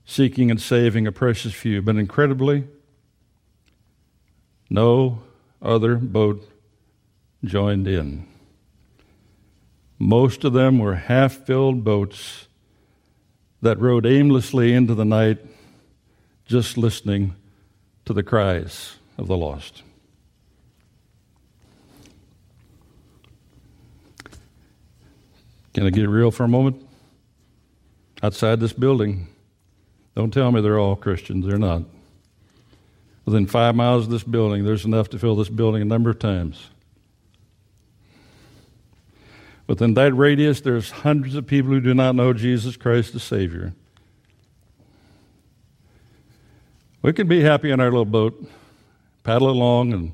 seeking 0.07 0.51
and 0.51 0.61
saving 0.61 1.07
a 1.07 1.13
precious 1.13 1.53
few, 1.53 1.83
but 1.83 1.97
incredibly 1.97 2.65
no 4.69 5.23
other 5.63 5.97
boat 5.97 6.49
joined 7.45 7.87
in. 7.87 8.27
Most 9.99 10.45
of 10.45 10.53
them 10.53 10.79
were 10.79 10.95
half 10.95 11.35
filled 11.47 11.85
boats 11.85 12.49
that 13.63 13.81
rode 13.81 14.05
aimlessly 14.07 14.73
into 14.73 14.95
the 14.95 15.05
night, 15.05 15.39
just 16.45 16.77
listening 16.77 17.35
to 18.05 18.13
the 18.13 18.23
cries 18.23 18.97
of 19.17 19.27
the 19.27 19.37
lost. 19.37 19.83
Can 25.73 25.87
I 25.87 25.91
get 25.91 26.09
real 26.09 26.31
for 26.31 26.45
a 26.45 26.49
moment? 26.49 26.83
Outside 28.23 28.61
this 28.61 28.73
building, 28.73 29.29
don't 30.15 30.33
tell 30.33 30.51
me 30.51 30.61
they're 30.61 30.79
all 30.79 30.97
Christians. 30.97 31.47
They're 31.47 31.59
not. 31.59 31.83
Within 33.27 33.47
five 33.47 33.75
miles 33.75 34.05
of 34.05 34.11
this 34.11 34.23
building, 34.23 34.65
there's 34.65 34.85
enough 34.85 35.11
to 35.11 35.19
fill 35.19 35.35
this 35.35 35.49
building 35.49 35.83
a 35.83 35.85
number 35.85 36.09
of 36.09 36.19
times. 36.19 36.71
Within 39.67 39.95
that 39.95 40.15
radius, 40.15 40.61
there's 40.61 40.93
hundreds 40.93 41.35
of 41.35 41.45
people 41.45 41.73
who 41.73 41.81
do 41.81 41.93
not 41.93 42.15
know 42.15 42.33
Jesus 42.33 42.77
Christ 42.77 43.17
as 43.17 43.25
Savior. 43.25 43.75
We 47.03 47.13
can 47.13 47.27
be 47.27 47.43
happy 47.43 47.73
in 47.73 47.81
our 47.81 47.91
little 47.91 48.05
boat, 48.05 48.49
paddle 49.25 49.51
along, 49.51 49.93
and 49.93 50.13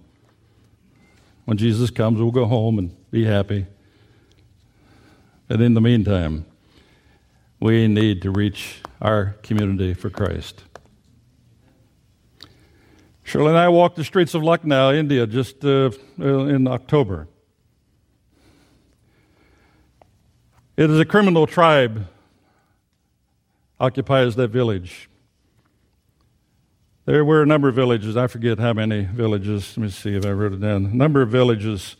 when 1.45 1.59
Jesus 1.59 1.91
comes, 1.91 2.19
we'll 2.19 2.31
go 2.31 2.47
home 2.47 2.79
and 2.79 2.97
be 3.11 3.27
happy. 3.27 3.67
But 5.49 5.61
in 5.61 5.75
the 5.75 5.83
meantime, 5.83 6.47
we 7.61 7.89
need 7.89 8.23
to 8.23 8.31
reach 8.31 8.81
our 9.03 9.37
community 9.43 9.93
for 9.93 10.09
Christ. 10.09 10.63
Shirley 13.33 13.49
and 13.49 13.57
I 13.57 13.71
walked 13.71 13.97
the 13.97 14.05
streets 14.05 14.35
of 14.35 14.43
Lucknow, 14.43 14.93
India, 14.93 15.27
just 15.27 15.65
uh, 15.65 15.91
in 16.19 16.69
October. 16.69 17.29
It 20.77 20.91
is 20.91 21.01
a 21.01 21.07
criminal 21.07 21.47
tribe 21.47 22.09
occupies 23.81 24.37
that 24.37 24.49
village. 24.49 25.09
There 27.07 27.25
were 27.25 27.41
a 27.41 27.47
number 27.47 27.71
of 27.71 27.75
villages. 27.75 28.19
I 28.19 28.27
forget 28.27 28.59
how 28.59 28.75
many 28.75 29.05
villages. 29.05 29.79
Let 29.79 29.85
me 29.85 29.89
see 29.89 30.15
if 30.15 30.27
I 30.27 30.33
wrote 30.33 30.53
it 30.53 30.61
down. 30.61 30.85
A 30.85 30.95
number 30.95 31.23
of 31.23 31.31
villages 31.31 31.97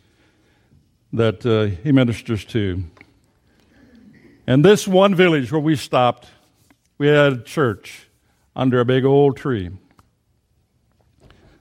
that 1.13 1.43
uh, 1.47 1.75
he 1.83 1.91
ministers 1.91 2.45
to. 2.45 2.83
And 4.45 4.63
this 4.63 4.87
one 4.87 5.15
village 5.15 5.51
where 5.51 5.59
we 5.59 5.77
stopped, 5.77 6.27
we 6.99 7.07
had 7.07 7.33
a 7.33 7.41
church 7.41 8.07
under 8.55 8.79
a 8.79 8.85
big 8.85 9.03
old 9.03 9.35
tree. 9.35 9.71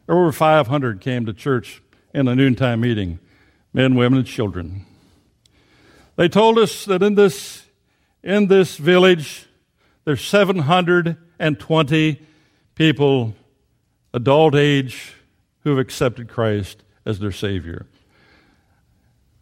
Over 0.09 0.33
500 0.33 1.01
came 1.01 1.27
to 1.27 1.33
church 1.33 1.83
in 2.15 2.29
a 2.29 2.35
noontime 2.35 2.81
meeting 2.81 3.19
men, 3.73 3.95
women, 3.95 4.19
and 4.19 4.27
children. 4.27 4.85
They 6.17 6.29
told 6.29 6.59
us 6.59 6.85
that 6.85 7.03
in 7.03 7.15
this, 7.15 7.65
in 8.23 8.49
this 8.49 8.77
village, 8.77 9.47
there's 10.05 10.23
720 10.23 12.23
people, 12.75 13.35
adult 14.13 14.55
age, 14.55 15.15
who 15.61 15.71
have 15.71 15.79
accepted 15.79 16.29
Christ 16.29 16.83
as 17.07 17.19
their 17.19 17.33
Savior. 17.33 17.87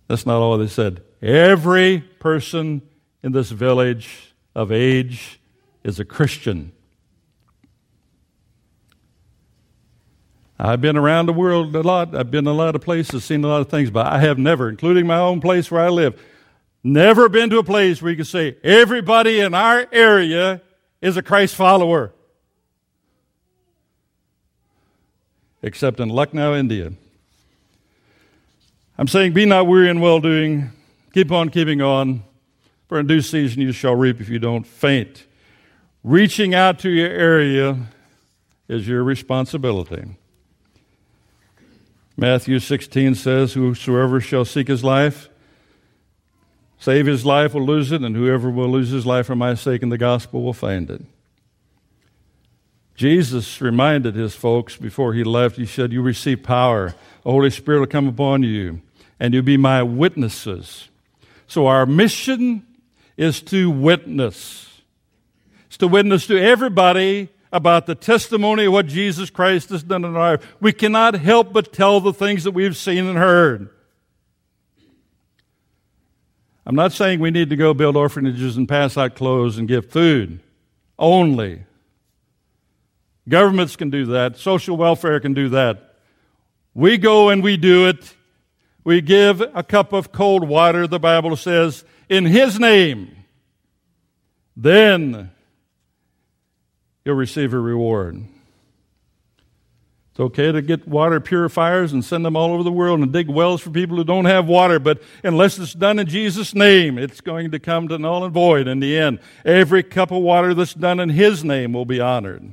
That's 0.07 0.27
not 0.27 0.41
all 0.41 0.59
they 0.59 0.69
said. 0.69 1.03
Every 1.23 2.01
person 2.01 2.83
in 3.23 3.33
this 3.33 3.51
village 3.51 4.35
of 4.55 4.71
age 4.71 5.41
is 5.83 5.99
a 5.99 6.05
Christian. 6.05 6.73
I've 10.63 10.83
been 10.83 10.99
around 10.99 11.25
the 11.25 11.33
world 11.33 11.75
a 11.75 11.81
lot. 11.81 12.15
I've 12.15 12.31
been 12.31 12.45
to 12.45 12.51
a 12.51 12.53
lot 12.53 12.75
of 12.75 12.83
places, 12.83 13.25
seen 13.25 13.43
a 13.43 13.49
lot 13.49 13.63
of 13.63 13.71
things, 13.71 13.91
but 13.91 14.07
I 14.07 14.19
have 14.19 14.37
never, 14.37 14.69
including 14.69 15.07
my 15.07 15.17
own 15.17 15.41
place 15.41 15.71
where 15.71 15.81
I 15.81 15.89
live, 15.89 16.21
never 16.85 17.31
been 17.31 17.49
to 17.49 17.59
a 17.59 17.65
place 17.65 18.03
where 18.03 18.11
you 18.11 18.17
can 18.17 18.27
say 18.27 18.59
everybody 18.63 19.41
in 19.41 19.55
our 19.55 19.87
area 19.91 20.61
is 21.01 21.17
a 21.17 21.23
Christ 21.23 21.55
follower. 21.55 22.13
Except 25.63 25.99
in 25.99 26.11
Lucknow, 26.11 26.55
India. 26.55 26.93
I'm 28.99 29.09
saying, 29.09 29.33
be 29.33 29.47
not 29.47 29.67
weary 29.67 29.89
in 29.89 30.01
well 30.01 30.21
doing. 30.21 30.73
Keep 31.15 31.33
on 31.33 31.49
keeping 31.49 31.81
on. 31.81 32.23
For 32.87 33.01
in 33.01 33.07
due 33.07 33.23
season 33.23 33.63
you 33.63 33.73
shall 33.73 33.95
reap 33.95 34.21
if 34.21 34.29
you 34.29 34.39
don't 34.39 34.67
faint. 34.67 35.25
Reaching 36.05 36.55
out 36.55 36.79
to 36.81 36.91
your 36.91 37.09
area 37.09 37.79
is 38.69 38.87
your 38.87 39.03
responsibility. 39.03 40.17
Matthew 42.21 42.59
16 42.59 43.15
says, 43.15 43.55
Whosoever 43.55 44.21
shall 44.21 44.45
seek 44.45 44.69
his 44.69 44.85
life, 44.85 45.31
save 46.79 47.07
his 47.07 47.25
life 47.25 47.55
will 47.55 47.65
lose 47.65 47.93
it, 47.93 48.03
and 48.03 48.15
whoever 48.15 48.51
will 48.51 48.69
lose 48.69 48.91
his 48.91 49.07
life 49.07 49.25
for 49.25 49.35
my 49.35 49.55
sake 49.55 49.83
and 49.83 49.91
the 49.91 49.97
gospel 49.97 50.43
will 50.43 50.53
find 50.53 50.91
it. 50.91 51.01
Jesus 52.95 53.63
reminded 53.63 54.17
his 54.17 54.35
folks 54.35 54.77
before 54.77 55.15
he 55.15 55.25
left, 55.25 55.57
he 55.57 55.65
said, 55.65 55.95
You 55.95 56.03
receive 56.03 56.43
power. 56.43 56.95
The 57.25 57.31
Holy 57.31 57.49
Spirit 57.49 57.79
will 57.81 57.87
come 57.87 58.09
upon 58.09 58.43
you, 58.43 58.83
and 59.19 59.33
you'll 59.33 59.43
be 59.43 59.57
my 59.57 59.83
witnesses. 59.83 60.91
So 61.47 61.69
our 61.69 61.87
mission 61.87 62.67
is 63.17 63.41
to 63.45 63.71
witness. 63.71 64.83
It's 65.69 65.79
to 65.79 65.89
witness 65.89 66.27
to 66.27 66.39
everybody 66.39 67.31
about 67.53 67.87
the 67.87 67.95
testimony 67.95 68.67
of 68.67 68.73
what 68.73 68.87
Jesus 68.87 69.31
Christ 69.31 69.71
has 69.71 69.83
done 69.83 70.05
in 70.05 70.15
our 70.15 70.33
life. 70.33 70.57
We 70.61 70.73
cannot 70.73 71.15
help 71.15 71.53
but 71.53 71.73
tell 71.73 72.01
the 72.01 72.13
things 72.13 72.45
that 72.45 72.53
we've 72.53 72.77
seen 72.77 73.07
and 73.07 73.19
heard. 73.19 73.71
I'm 76.65 76.77
not 76.77 76.93
saying 76.93 77.21
we 77.21 77.31
need 77.31 77.51
to 77.51 77.57
go 77.57 77.75
build 77.75 77.97
orphanages 77.97 78.57
and 78.57 78.69
pass 78.69 78.97
out 78.97 79.17
clothes 79.17 79.59
and 79.59 79.67
give 79.67 79.91
food 79.91 80.41
only. 80.99 81.65
Governments 83.29 83.77
can 83.77 83.91
do 83.91 84.07
that, 84.07 84.37
social 84.37 84.77
welfare 84.77 85.19
can 85.21 85.35
do 85.35 85.49
that. 85.49 85.97
We 86.75 86.99
go 86.99 87.29
and 87.29 87.43
we 87.43 87.57
do 87.57 87.89
it. 87.89 88.15
We 88.85 89.01
give 89.01 89.41
a 89.41 89.63
cup 89.63 89.93
of 89.93 90.13
cold 90.13 90.49
water, 90.49 90.87
the 90.87 90.99
Bible 90.99 91.37
says, 91.37 91.85
in 92.09 92.25
His 92.25 92.59
name. 92.59 93.17
Then 94.57 95.31
you'll 97.05 97.17
receive 97.17 97.55
a 97.55 97.59
reward. 97.59 98.25
It's 100.11 100.21
okay 100.21 100.51
to 100.51 100.61
get 100.61 100.89
water 100.89 101.21
purifiers 101.21 101.93
and 101.93 102.05
send 102.05 102.25
them 102.25 102.37
all 102.37 102.53
over 102.53 102.63
the 102.63 102.73
world 102.73 103.01
and 103.01 103.13
dig 103.13 103.29
wells 103.29 103.61
for 103.61 103.71
people 103.71 103.97
who 103.97 104.05
don't 104.05 104.25
have 104.25 104.47
water, 104.47 104.79
but 104.79 105.01
unless 105.23 105.59
it's 105.59 105.73
done 105.73 105.99
in 105.99 106.09
Jesus' 106.09 106.55
name, 106.55 106.99
it's 106.99 107.21
going 107.21 107.53
to 107.53 107.61
come 107.61 107.87
to 107.89 107.97
null 107.97 108.25
and 108.25 108.35
void 108.35 108.67
in 108.67 108.81
the 108.81 108.99
end. 108.99 109.21
Every 109.45 109.83
cup 109.83 110.11
of 110.11 110.23
water 110.23 110.53
that's 110.53 110.75
done 110.75 110.99
in 110.99 111.11
His 111.11 111.45
name 111.45 111.73
will 111.73 111.85
be 111.85 112.01
honored. 112.01 112.53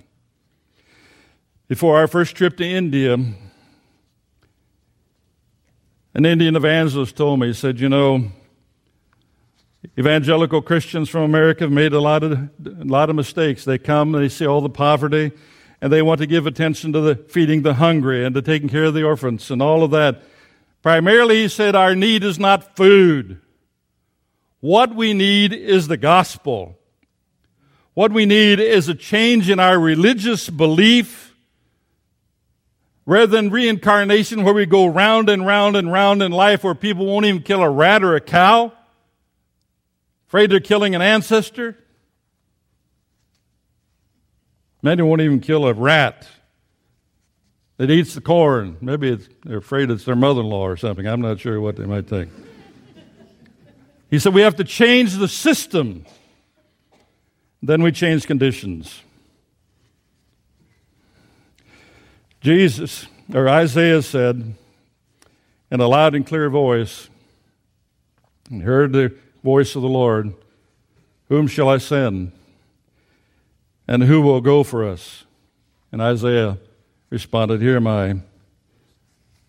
Before 1.68 1.98
our 1.98 2.08
first 2.08 2.36
trip 2.36 2.56
to 2.58 2.66
India, 2.66 3.16
an 3.16 3.36
Indian 6.26 6.56
evangelist 6.56 7.18
told 7.18 7.40
me, 7.40 7.48
he 7.48 7.54
said, 7.54 7.80
You 7.80 7.90
know, 7.90 8.32
Evangelical 9.98 10.62
Christians 10.62 11.10
from 11.10 11.24
America 11.24 11.64
have 11.64 11.72
made 11.72 11.94
a 11.94 12.02
lot 12.02 12.24
of, 12.24 12.32
a 12.32 12.84
lot 12.84 13.10
of 13.10 13.16
mistakes. 13.16 13.64
They 13.64 13.78
come, 13.78 14.12
they 14.12 14.30
see 14.30 14.46
all 14.46 14.62
the 14.62 14.70
poverty, 14.70 15.32
and 15.82 15.94
they 15.94 16.02
want 16.02 16.20
to 16.20 16.28
give 16.28 16.48
attention 16.48 16.94
to 16.94 17.02
the 17.02 17.16
feeding 17.16 17.62
the 17.62 17.76
hungry 17.76 18.26
and 18.26 18.34
to 18.36 18.42
taking 18.42 18.70
care 18.70 18.86
of 18.86 18.94
the 18.94 19.04
orphans 19.04 19.52
and 19.52 19.62
all 19.62 19.84
of 19.84 19.92
that. 19.92 20.24
Primarily, 20.82 21.44
he 21.44 21.48
said, 21.48 21.76
our 21.76 21.96
need 21.96 22.24
is 22.24 22.40
not 22.40 22.76
food. 22.76 23.40
What 24.60 24.96
we 24.96 25.14
need 25.14 25.54
is 25.54 25.88
the 25.88 25.98
gospel. 25.98 26.80
What 27.94 28.12
we 28.12 28.26
need 28.26 28.60
is 28.60 28.88
a 28.90 28.96
change 28.96 29.50
in 29.50 29.60
our 29.60 29.80
religious 29.80 30.50
belief 30.50 31.36
rather 33.06 33.28
than 33.28 33.50
reincarnation 33.50 34.44
where 34.44 34.54
we 34.54 34.66
go 34.66 34.86
round 34.86 35.30
and 35.30 35.46
round 35.46 35.76
and 35.76 35.92
round 35.92 36.22
in 36.22 36.32
life 36.32 36.64
where 36.64 36.76
people 36.76 37.06
won't 37.06 37.26
even 37.26 37.42
kill 37.42 37.64
a 37.64 37.70
rat 37.70 38.04
or 38.04 38.16
a 38.16 38.22
cow. 38.22 38.72
Afraid 40.28 40.50
they're 40.50 40.60
killing 40.60 40.94
an 40.94 41.02
ancestor? 41.02 41.78
Many 44.82 45.02
won't 45.02 45.22
even 45.22 45.40
kill 45.40 45.66
a 45.66 45.74
rat 45.74 46.28
that 47.78 47.90
eats 47.90 48.14
the 48.14 48.22
corn. 48.22 48.78
Maybe 48.82 49.18
they're 49.46 49.60
afraid 49.60 49.90
it's 49.90 50.06
their 50.06 50.16
mother 50.16 50.42
in 50.42 50.48
law 50.48 50.68
or 50.68 50.78
something. 50.78 51.08
I'm 51.08 51.22
not 51.22 51.40
sure 51.40 51.62
what 51.62 51.78
they 51.78 51.86
might 51.86 52.08
think. 52.08 52.32
He 54.10 54.20
said 54.20 54.34
we 54.34 54.42
have 54.42 54.56
to 54.58 54.64
change 54.64 55.16
the 55.16 55.28
system. 55.28 56.06
Then 57.62 57.82
we 57.82 57.92
change 57.92 58.26
conditions. 58.28 59.02
Jesus, 62.42 63.08
or 63.34 63.50
Isaiah 63.50 64.02
said 64.02 64.54
in 65.72 65.80
a 65.82 65.88
loud 65.88 66.16
and 66.16 66.26
clear 66.26 66.50
voice, 66.50 67.10
and 68.50 68.62
heard 68.62 68.94
the 68.94 69.14
voice 69.48 69.78
of 69.78 69.82
the 69.82 69.88
Lord 69.88 70.34
Whom 71.30 71.48
shall 71.48 71.70
I 71.70 71.78
send? 71.78 72.34
And 73.88 74.04
who 74.04 74.22
will 74.22 74.42
go 74.42 74.62
for 74.62 74.86
us? 74.86 75.24
And 75.90 76.02
Isaiah 76.02 76.58
responded, 77.10 77.62
Here 77.62 77.78
am 77.78 77.88
I, 77.88 78.18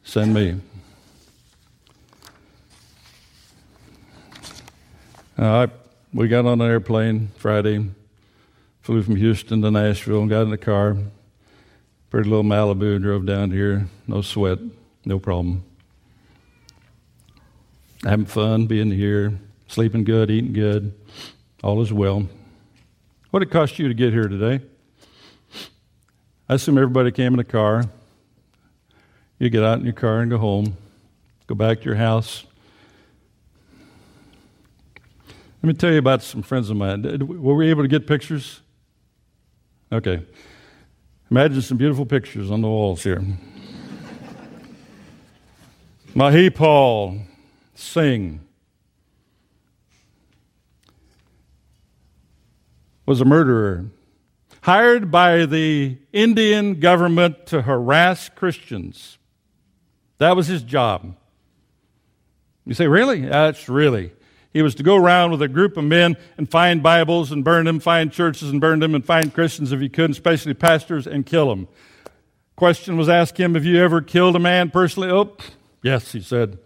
send 0.05 0.33
me. 0.33 0.61
I, 5.37 5.69
we 6.15 6.29
got 6.29 6.47
on 6.47 6.61
an 6.61 6.71
airplane 6.71 7.31
Friday, 7.37 7.85
flew 8.81 9.03
from 9.03 9.17
Houston 9.17 9.63
to 9.63 9.71
Nashville, 9.73 10.21
and 10.21 10.31
got 10.31 10.43
in 10.43 10.51
the 10.51 10.59
car. 10.59 10.97
Pretty 12.11 12.29
little 12.29 12.45
Malibu, 12.45 13.03
drove 13.03 13.27
down 13.27 13.51
here, 13.51 13.89
no 14.07 14.23
sweat, 14.23 14.61
no 15.05 15.19
problem. 15.19 15.65
Having 18.05 18.27
fun 18.27 18.67
being 18.67 18.93
here, 18.93 19.41
sleeping 19.68 20.02
good, 20.02 20.31
eating 20.31 20.52
good, 20.52 20.92
all 21.62 21.81
is 21.81 21.92
well. 21.92 22.26
What 23.31 23.40
did 23.40 23.48
it 23.48 23.52
cost 23.52 23.78
you 23.78 23.87
to 23.87 23.94
get 23.94 24.12
here 24.12 24.26
today? 24.26 24.64
I 26.48 26.54
assume 26.54 26.78
everybody 26.78 27.12
came 27.12 27.35
in 27.35 27.40
a 27.40 27.44
car. 27.44 27.85
You 29.38 29.50
get 29.50 29.62
out 29.62 29.78
in 29.78 29.85
your 29.85 29.94
car 29.94 30.20
and 30.20 30.31
go 30.31 30.38
home, 30.38 30.76
go 31.46 31.54
back 31.54 31.81
to 31.81 31.85
your 31.85 31.94
house. 31.94 32.44
Let 35.62 35.68
me 35.68 35.74
tell 35.74 35.92
you 35.92 35.98
about 35.98 36.22
some 36.22 36.42
friends 36.42 36.70
of 36.70 36.76
mine. 36.76 37.02
Were 37.26 37.54
we 37.54 37.68
able 37.68 37.83
to 37.83 37.88
get 37.88 38.07
pictures? 38.07 38.61
Okay. 39.92 40.24
Imagine 41.31 41.61
some 41.61 41.76
beautiful 41.76 42.07
pictures 42.07 42.50
on 42.50 42.62
the 42.62 42.68
walls 42.68 43.02
here. 43.02 43.22
Mahi 46.14 46.48
Paul, 46.48 47.18
Singh. 47.74 48.40
Was 53.09 53.23
a 53.23 53.25
murderer, 53.25 53.87
hired 54.61 55.11
by 55.11 55.47
the 55.47 55.97
Indian 56.12 56.79
government 56.79 57.47
to 57.47 57.62
harass 57.62 58.29
Christians. 58.29 59.16
That 60.18 60.37
was 60.37 60.47
his 60.47 60.62
job. 60.62 61.16
You 62.66 62.75
say, 62.75 62.87
really? 62.87 63.23
That's 63.23 63.66
really. 63.66 64.12
He 64.53 64.61
was 64.61 64.75
to 64.75 64.83
go 64.83 64.94
around 64.94 65.31
with 65.31 65.40
a 65.40 65.49
group 65.49 65.79
of 65.79 65.85
men 65.85 66.18
and 66.37 66.51
find 66.51 66.83
Bibles 66.83 67.33
and 67.33 67.42
burn 67.42 67.64
them, 67.64 67.81
find 67.81 68.12
churches 68.12 68.51
and 68.51 68.61
burn 68.61 68.81
them, 68.81 68.94
and 68.94 69.03
find 69.03 69.33
Christians 69.33 69.73
if 69.73 69.81
he 69.81 69.88
could, 69.88 70.11
especially 70.11 70.53
pastors, 70.53 71.07
and 71.07 71.25
kill 71.25 71.49
them. 71.49 71.66
Question 72.57 72.99
was 72.99 73.09
asked 73.09 73.40
him, 73.40 73.55
Have 73.55 73.64
you 73.64 73.83
ever 73.83 74.03
killed 74.03 74.37
a 74.37 74.38
man 74.38 74.68
personally? 74.68 75.09
Oh, 75.09 75.35
yes, 75.83 76.12
he 76.12 76.21
said. 76.21 76.59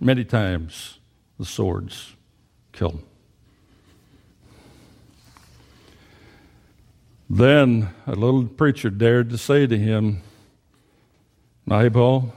Many 0.00 0.26
times 0.26 0.98
the 1.38 1.46
swords 1.46 2.14
killed 2.72 2.96
him. 2.96 3.04
Then 7.32 7.88
a 8.06 8.14
little 8.14 8.44
preacher 8.44 8.90
dared 8.90 9.30
to 9.30 9.38
say 9.38 9.66
to 9.66 9.78
him, 9.78 10.20
Nabal, 11.64 12.30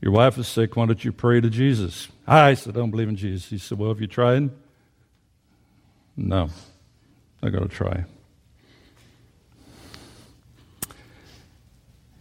your 0.00 0.12
wife 0.12 0.38
is 0.38 0.48
sick. 0.48 0.74
Why 0.74 0.86
don't 0.86 1.04
you 1.04 1.12
pray 1.12 1.42
to 1.42 1.50
Jesus? 1.50 2.08
I 2.26 2.54
said, 2.54 2.74
I 2.74 2.80
don't 2.80 2.90
believe 2.90 3.10
in 3.10 3.16
Jesus. 3.16 3.50
He 3.50 3.58
said, 3.58 3.76
Well, 3.76 3.90
have 3.90 4.00
you 4.00 4.06
tried? 4.06 4.48
No, 6.16 6.48
I 7.42 7.50
got 7.50 7.58
to 7.60 7.68
try. 7.68 8.06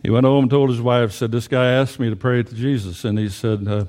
He 0.02 0.10
went 0.10 0.26
home 0.26 0.44
and 0.44 0.52
told 0.52 0.70
his 0.70 0.82
wife, 0.82 1.14
said, 1.14 1.32
This 1.32 1.48
guy 1.48 1.68
asked 1.68 1.98
me 1.98 2.10
to 2.10 2.18
pray 2.18 2.44
to 2.44 2.54
Jesus. 2.54 3.06
And 3.06 3.18
he 3.18 3.30
said, 3.30 3.66
uh, 3.70 3.86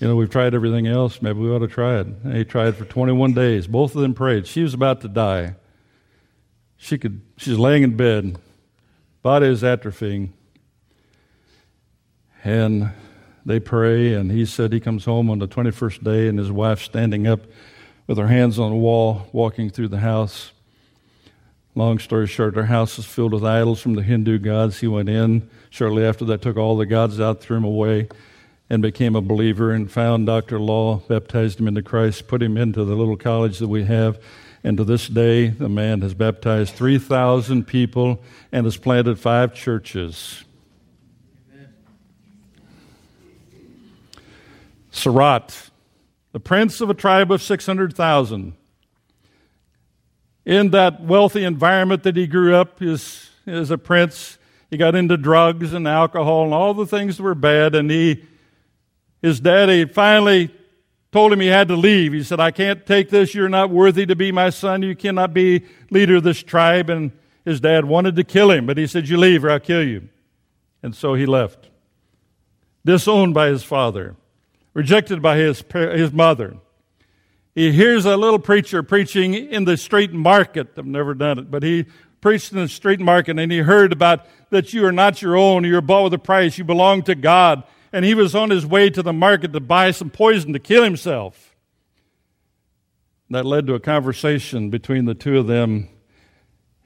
You 0.00 0.08
know, 0.08 0.16
we've 0.16 0.30
tried 0.30 0.52
everything 0.52 0.88
else. 0.88 1.22
Maybe 1.22 1.38
we 1.38 1.48
ought 1.48 1.60
to 1.60 1.68
try 1.68 2.00
it. 2.00 2.08
And 2.08 2.36
he 2.36 2.44
tried 2.44 2.74
for 2.74 2.84
21 2.84 3.34
days. 3.34 3.68
Both 3.68 3.94
of 3.94 4.02
them 4.02 4.14
prayed. 4.14 4.48
She 4.48 4.64
was 4.64 4.74
about 4.74 5.00
to 5.02 5.08
die. 5.08 5.54
She 6.76 6.98
could, 6.98 7.20
she's 7.36 7.58
laying 7.58 7.82
in 7.82 7.96
bed, 7.96 8.38
body 9.22 9.46
is 9.46 9.62
atrophying. 9.62 10.30
And 12.42 12.90
they 13.46 13.60
pray, 13.60 14.14
and 14.14 14.30
he 14.30 14.44
said 14.44 14.72
he 14.72 14.80
comes 14.80 15.04
home 15.04 15.30
on 15.30 15.38
the 15.38 15.48
21st 15.48 16.04
day, 16.04 16.28
and 16.28 16.38
his 16.38 16.52
wife 16.52 16.80
standing 16.80 17.26
up 17.26 17.40
with 18.06 18.18
her 18.18 18.28
hands 18.28 18.58
on 18.58 18.70
the 18.70 18.76
wall, 18.76 19.26
walking 19.32 19.70
through 19.70 19.88
the 19.88 19.98
house. 19.98 20.52
Long 21.74 21.98
story 21.98 22.26
short, 22.26 22.54
their 22.54 22.66
house 22.66 22.96
was 22.96 23.06
filled 23.06 23.32
with 23.32 23.44
idols 23.44 23.80
from 23.80 23.94
the 23.94 24.02
Hindu 24.02 24.38
gods. 24.38 24.80
He 24.80 24.86
went 24.86 25.08
in. 25.08 25.48
Shortly 25.70 26.04
after 26.04 26.24
that, 26.26 26.40
took 26.40 26.56
all 26.56 26.76
the 26.76 26.86
gods 26.86 27.18
out, 27.18 27.40
threw 27.40 27.56
them 27.56 27.64
away, 27.64 28.08
and 28.70 28.80
became 28.80 29.16
a 29.16 29.20
believer 29.20 29.72
and 29.72 29.90
found 29.90 30.26
Dr. 30.26 30.60
Law, 30.60 30.98
baptized 31.08 31.58
him 31.58 31.66
into 31.66 31.82
Christ, 31.82 32.28
put 32.28 32.42
him 32.42 32.56
into 32.56 32.84
the 32.84 32.94
little 32.94 33.16
college 33.16 33.58
that 33.58 33.68
we 33.68 33.84
have. 33.84 34.18
And 34.66 34.78
to 34.78 34.84
this 34.84 35.08
day, 35.08 35.48
the 35.48 35.68
man 35.68 36.00
has 36.00 36.14
baptized 36.14 36.74
3,000 36.74 37.66
people 37.66 38.22
and 38.50 38.64
has 38.64 38.78
planted 38.78 39.18
five 39.18 39.52
churches. 39.54 40.42
Sarat, 44.90 45.70
the 46.32 46.40
prince 46.40 46.80
of 46.80 46.88
a 46.88 46.94
tribe 46.94 47.30
of 47.30 47.42
600,000. 47.42 48.54
In 50.46 50.70
that 50.70 51.02
wealthy 51.02 51.44
environment 51.44 52.02
that 52.04 52.16
he 52.16 52.26
grew 52.26 52.54
up 52.54 52.80
as, 52.80 53.28
as 53.46 53.70
a 53.70 53.76
prince, 53.76 54.38
he 54.70 54.78
got 54.78 54.94
into 54.94 55.18
drugs 55.18 55.74
and 55.74 55.86
alcohol 55.86 56.44
and 56.44 56.54
all 56.54 56.72
the 56.72 56.86
things 56.86 57.18
that 57.18 57.22
were 57.22 57.34
bad. 57.34 57.74
And 57.74 57.90
he, 57.90 58.24
his 59.20 59.40
daddy 59.40 59.84
finally 59.84 60.54
told 61.14 61.32
him 61.32 61.38
he 61.38 61.46
had 61.46 61.68
to 61.68 61.76
leave. 61.76 62.12
He 62.12 62.24
said, 62.24 62.40
I 62.40 62.50
can't 62.50 62.84
take 62.84 63.08
this. 63.08 63.36
You're 63.36 63.48
not 63.48 63.70
worthy 63.70 64.04
to 64.04 64.16
be 64.16 64.32
my 64.32 64.50
son. 64.50 64.82
You 64.82 64.96
cannot 64.96 65.32
be 65.32 65.64
leader 65.88 66.16
of 66.16 66.24
this 66.24 66.42
tribe. 66.42 66.90
And 66.90 67.12
his 67.44 67.60
dad 67.60 67.84
wanted 67.84 68.16
to 68.16 68.24
kill 68.24 68.50
him, 68.50 68.66
but 68.66 68.76
he 68.78 68.88
said, 68.88 69.08
You 69.08 69.16
leave 69.16 69.44
or 69.44 69.50
I'll 69.50 69.60
kill 69.60 69.86
you. 69.86 70.08
And 70.82 70.92
so 70.92 71.14
he 71.14 71.24
left. 71.24 71.70
Disowned 72.84 73.32
by 73.32 73.46
his 73.46 73.62
father, 73.62 74.16
rejected 74.72 75.22
by 75.22 75.36
his, 75.36 75.62
his 75.72 76.12
mother. 76.12 76.56
He 77.54 77.70
hears 77.70 78.06
a 78.06 78.16
little 78.16 78.40
preacher 78.40 78.82
preaching 78.82 79.34
in 79.34 79.66
the 79.66 79.76
street 79.76 80.12
market. 80.12 80.70
I've 80.76 80.84
never 80.84 81.14
done 81.14 81.38
it, 81.38 81.48
but 81.48 81.62
he 81.62 81.86
preached 82.22 82.50
in 82.50 82.58
the 82.58 82.66
street 82.66 82.98
market 82.98 83.38
and 83.38 83.52
he 83.52 83.58
heard 83.58 83.92
about 83.92 84.26
that 84.50 84.72
you 84.72 84.84
are 84.84 84.90
not 84.90 85.22
your 85.22 85.36
own. 85.36 85.62
You're 85.62 85.80
bought 85.80 86.02
with 86.02 86.14
a 86.14 86.18
price. 86.18 86.58
You 86.58 86.64
belong 86.64 87.04
to 87.04 87.14
God 87.14 87.62
and 87.94 88.04
he 88.04 88.12
was 88.12 88.34
on 88.34 88.50
his 88.50 88.66
way 88.66 88.90
to 88.90 89.04
the 89.04 89.12
market 89.12 89.52
to 89.52 89.60
buy 89.60 89.92
some 89.92 90.10
poison 90.10 90.52
to 90.52 90.58
kill 90.58 90.82
himself. 90.82 91.54
That 93.30 93.46
led 93.46 93.68
to 93.68 93.74
a 93.74 93.80
conversation 93.80 94.68
between 94.68 95.04
the 95.04 95.14
two 95.14 95.38
of 95.38 95.46
them. 95.46 95.88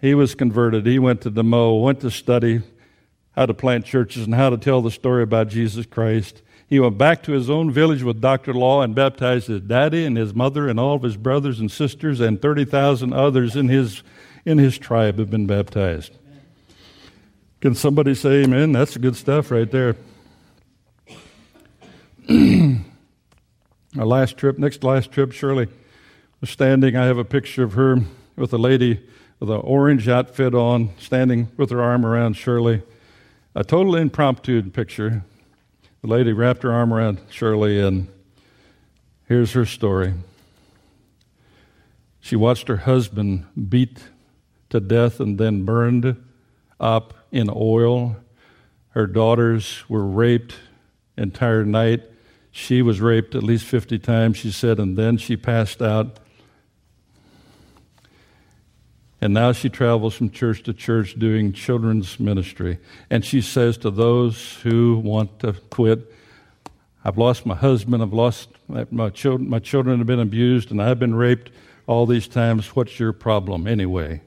He 0.02 0.14
was 0.14 0.34
converted. 0.34 0.84
He 0.84 0.98
went 0.98 1.22
to 1.22 1.30
Demo, 1.30 1.76
went 1.76 2.00
to 2.00 2.10
study 2.10 2.60
how 3.30 3.46
to 3.46 3.54
plant 3.54 3.86
churches 3.86 4.26
and 4.26 4.34
how 4.34 4.50
to 4.50 4.58
tell 4.58 4.82
the 4.82 4.90
story 4.90 5.22
about 5.22 5.48
Jesus 5.48 5.86
Christ. 5.86 6.42
He 6.66 6.78
went 6.78 6.98
back 6.98 7.22
to 7.22 7.32
his 7.32 7.48
own 7.48 7.70
village 7.70 8.02
with 8.02 8.20
Dr. 8.20 8.52
Law 8.52 8.82
and 8.82 8.94
baptized 8.94 9.46
his 9.46 9.62
daddy 9.62 10.04
and 10.04 10.14
his 10.14 10.34
mother 10.34 10.68
and 10.68 10.78
all 10.78 10.96
of 10.96 11.02
his 11.02 11.16
brothers 11.16 11.58
and 11.58 11.72
sisters, 11.72 12.20
and 12.20 12.42
30,000 12.42 13.14
others 13.14 13.56
in 13.56 13.70
his, 13.70 14.02
in 14.44 14.58
his 14.58 14.76
tribe 14.76 15.18
have 15.18 15.30
been 15.30 15.46
baptized. 15.46 16.12
Can 17.62 17.74
somebody 17.74 18.14
say 18.14 18.42
amen? 18.42 18.72
That's 18.72 18.94
good 18.98 19.16
stuff 19.16 19.50
right 19.50 19.70
there. 19.70 19.96
Our 23.98 24.04
last 24.04 24.36
trip, 24.36 24.58
next 24.58 24.84
last 24.84 25.10
trip, 25.10 25.32
Shirley 25.32 25.66
was 26.42 26.50
standing. 26.50 26.94
I 26.94 27.06
have 27.06 27.16
a 27.16 27.24
picture 27.24 27.62
of 27.62 27.72
her 27.72 28.02
with 28.36 28.52
a 28.52 28.58
lady 28.58 29.00
with 29.40 29.48
an 29.48 29.60
orange 29.62 30.08
outfit 30.08 30.54
on, 30.54 30.90
standing 30.98 31.48
with 31.56 31.70
her 31.70 31.80
arm 31.80 32.04
around 32.04 32.34
Shirley. 32.34 32.82
A 33.54 33.64
total 33.64 33.96
impromptu 33.96 34.62
picture. 34.70 35.24
The 36.02 36.08
lady 36.08 36.34
wrapped 36.34 36.64
her 36.64 36.72
arm 36.72 36.92
around 36.92 37.18
Shirley, 37.30 37.80
and 37.80 38.08
here's 39.26 39.52
her 39.52 39.64
story. 39.64 40.12
She 42.20 42.36
watched 42.36 42.68
her 42.68 42.76
husband 42.76 43.46
beat 43.70 44.02
to 44.68 44.80
death 44.80 45.18
and 45.18 45.38
then 45.38 45.64
burned 45.64 46.22
up 46.78 47.14
in 47.32 47.48
oil. 47.50 48.16
Her 48.90 49.06
daughters 49.06 49.88
were 49.88 50.04
raped 50.04 50.56
entire 51.16 51.64
night 51.64 52.02
she 52.50 52.82
was 52.82 53.00
raped 53.00 53.34
at 53.34 53.42
least 53.42 53.64
50 53.66 53.98
times, 53.98 54.38
she 54.38 54.50
said, 54.50 54.78
and 54.78 54.96
then 54.96 55.16
she 55.16 55.36
passed 55.36 55.82
out. 55.82 56.18
And 59.20 59.34
now 59.34 59.52
she 59.52 59.68
travels 59.68 60.14
from 60.14 60.30
church 60.30 60.62
to 60.64 60.72
church 60.72 61.18
doing 61.18 61.52
children's 61.52 62.20
ministry. 62.20 62.78
And 63.10 63.24
she 63.24 63.40
says 63.40 63.76
to 63.78 63.90
those 63.90 64.54
who 64.62 64.98
want 64.98 65.40
to 65.40 65.54
quit, 65.70 66.12
I've 67.04 67.18
lost 67.18 67.46
my 67.46 67.54
husband, 67.54 68.02
I've 68.02 68.12
lost 68.12 68.48
my, 68.68 68.86
my, 68.90 69.10
children, 69.10 69.48
my 69.48 69.58
children 69.58 69.98
have 69.98 70.06
been 70.06 70.20
abused, 70.20 70.70
and 70.70 70.80
I've 70.80 70.98
been 70.98 71.14
raped 71.14 71.50
all 71.86 72.06
these 72.06 72.28
times. 72.28 72.76
What's 72.76 73.00
your 73.00 73.12
problem 73.12 73.66
anyway? 73.66 74.20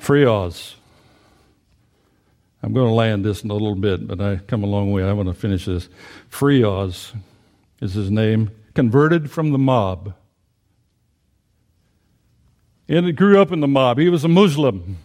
Freoz. 0.00 0.75
I'm 2.66 2.72
going 2.72 2.88
to 2.88 2.94
land 2.94 3.24
this 3.24 3.44
in 3.44 3.50
a 3.50 3.52
little 3.52 3.76
bit, 3.76 4.08
but 4.08 4.20
I 4.20 4.38
come 4.38 4.64
a 4.64 4.66
long 4.66 4.90
way. 4.90 5.04
I 5.04 5.12
want 5.12 5.28
to 5.28 5.34
finish 5.34 5.66
this. 5.66 5.88
Freoz 6.28 7.14
is 7.80 7.94
his 7.94 8.10
name, 8.10 8.50
converted 8.74 9.30
from 9.30 9.52
the 9.52 9.58
mob. 9.58 10.14
And 12.88 13.06
he 13.06 13.12
grew 13.12 13.40
up 13.40 13.52
in 13.52 13.60
the 13.60 13.68
mob. 13.68 13.98
He 13.98 14.08
was 14.08 14.24
a 14.24 14.28
Muslim. 14.28 14.98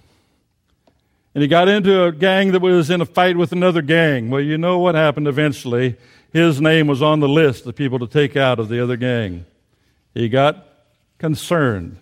And 1.36 1.44
he 1.44 1.48
got 1.48 1.68
into 1.68 2.04
a 2.04 2.12
gang 2.12 2.52
that 2.54 2.64
was 2.64 2.90
in 2.90 3.00
a 3.00 3.06
fight 3.06 3.38
with 3.38 3.52
another 3.52 3.84
gang. 3.84 4.32
Well, 4.32 4.42
you 4.42 4.58
know 4.58 4.80
what 4.80 4.96
happened 4.96 5.28
eventually. 5.28 5.98
His 6.34 6.60
name 6.60 6.88
was 6.88 7.04
on 7.04 7.20
the 7.20 7.30
list 7.30 7.68
of 7.68 7.76
people 7.76 8.00
to 8.00 8.08
take 8.08 8.36
out 8.36 8.58
of 8.58 8.70
the 8.70 8.82
other 8.82 8.98
gang. 8.98 9.46
He 10.16 10.30
got 10.30 10.66
concerned. 11.20 11.98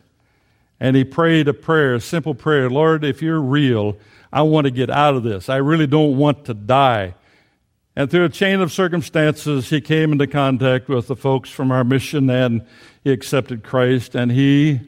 And 0.80 0.95
he 0.95 1.03
prayed 1.03 1.47
a 1.47 1.53
prayer, 1.53 1.95
a 1.95 2.01
simple 2.01 2.34
prayer 2.34 2.69
Lord, 2.69 3.03
if 3.03 3.21
you're 3.21 3.41
real, 3.41 3.97
I 4.32 4.43
want 4.43 4.65
to 4.65 4.71
get 4.71 4.89
out 4.89 5.15
of 5.15 5.23
this. 5.23 5.49
I 5.49 5.57
really 5.57 5.88
don't 5.88 6.17
want 6.17 6.45
to 6.45 6.53
die. 6.53 7.15
And 7.95 8.09
through 8.09 8.25
a 8.25 8.30
chain 8.30 8.61
of 8.61 8.71
circumstances, 8.71 9.69
he 9.69 9.82
came 9.82 10.11
into 10.13 10.27
contact 10.27 10.88
with 10.88 11.07
the 11.07 11.15
folks 11.15 11.49
from 11.49 11.71
our 11.71 11.84
mission 11.84 12.30
and 12.30 12.65
he 13.03 13.11
accepted 13.11 13.63
Christ. 13.63 14.15
And 14.15 14.32
he 14.32 14.80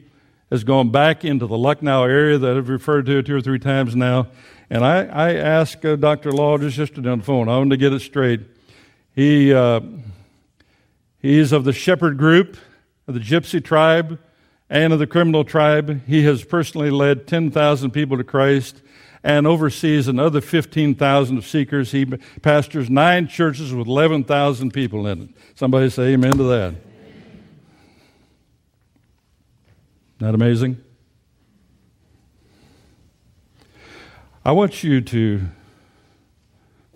has 0.50 0.64
gone 0.64 0.90
back 0.90 1.24
into 1.24 1.46
the 1.46 1.58
Lucknow 1.58 2.04
area 2.04 2.38
that 2.38 2.56
I've 2.56 2.68
referred 2.68 3.06
to 3.06 3.22
two 3.22 3.36
or 3.36 3.40
three 3.40 3.58
times 3.58 3.96
now. 3.96 4.28
And 4.70 4.84
I, 4.84 5.04
I 5.04 5.34
asked 5.34 5.84
uh, 5.84 5.96
Dr. 5.96 6.32
Law 6.32 6.56
just 6.56 6.78
yesterday 6.78 7.10
on 7.10 7.18
the 7.18 7.24
phone, 7.24 7.48
I 7.48 7.58
wanted 7.58 7.70
to 7.70 7.76
get 7.76 7.92
it 7.92 8.00
straight. 8.00 8.40
He, 9.14 9.52
uh, 9.52 9.80
he's 11.18 11.52
of 11.52 11.64
the 11.64 11.72
shepherd 11.74 12.16
group, 12.16 12.56
of 13.06 13.14
the 13.14 13.20
gypsy 13.20 13.62
tribe, 13.62 14.18
and 14.72 14.94
of 14.94 14.98
the 14.98 15.06
criminal 15.06 15.44
tribe. 15.44 16.00
He 16.06 16.24
has 16.24 16.42
personally 16.44 16.90
led 16.90 17.26
10,000 17.26 17.90
people 17.90 18.16
to 18.16 18.24
Christ 18.24 18.80
and 19.22 19.46
oversees 19.46 20.08
another 20.08 20.40
15,000 20.40 21.36
of 21.36 21.46
seekers. 21.46 21.92
He 21.92 22.06
pastors 22.06 22.88
nine 22.88 23.28
churches 23.28 23.74
with 23.74 23.86
11,000 23.86 24.72
people 24.72 25.06
in 25.06 25.22
it. 25.24 25.28
Somebody 25.56 25.90
say 25.90 26.14
amen 26.14 26.38
to 26.38 26.44
that. 26.44 26.74
Not 30.18 30.34
amazing? 30.34 30.82
I 34.42 34.52
want 34.52 34.82
you 34.82 35.02
to 35.02 35.42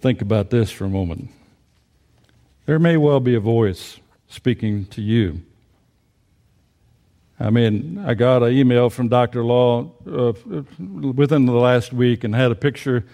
think 0.01 0.23
about 0.23 0.49
this 0.49 0.71
for 0.71 0.87
a 0.87 0.89
moment. 0.89 1.29
There 2.65 2.79
may 2.79 2.97
well 2.97 3.21
be 3.21 3.35
a 3.35 3.41
voice 3.41 4.01
speaking 4.29 4.87
to 4.87 5.03
you. 5.03 5.43
I 7.39 7.51
mean, 7.51 7.99
I 7.99 8.15
got 8.15 8.43
an 8.43 8.53
email 8.53 8.89
from 8.89 9.09
Dr. 9.09 9.45
Law 9.45 9.93
uh, 10.11 10.33
within 10.79 11.45
the 11.45 11.53
last 11.53 11.93
week 11.93 12.25
and 12.25 12.35
had 12.35 12.51
a 12.51 12.55
picture 12.55 13.05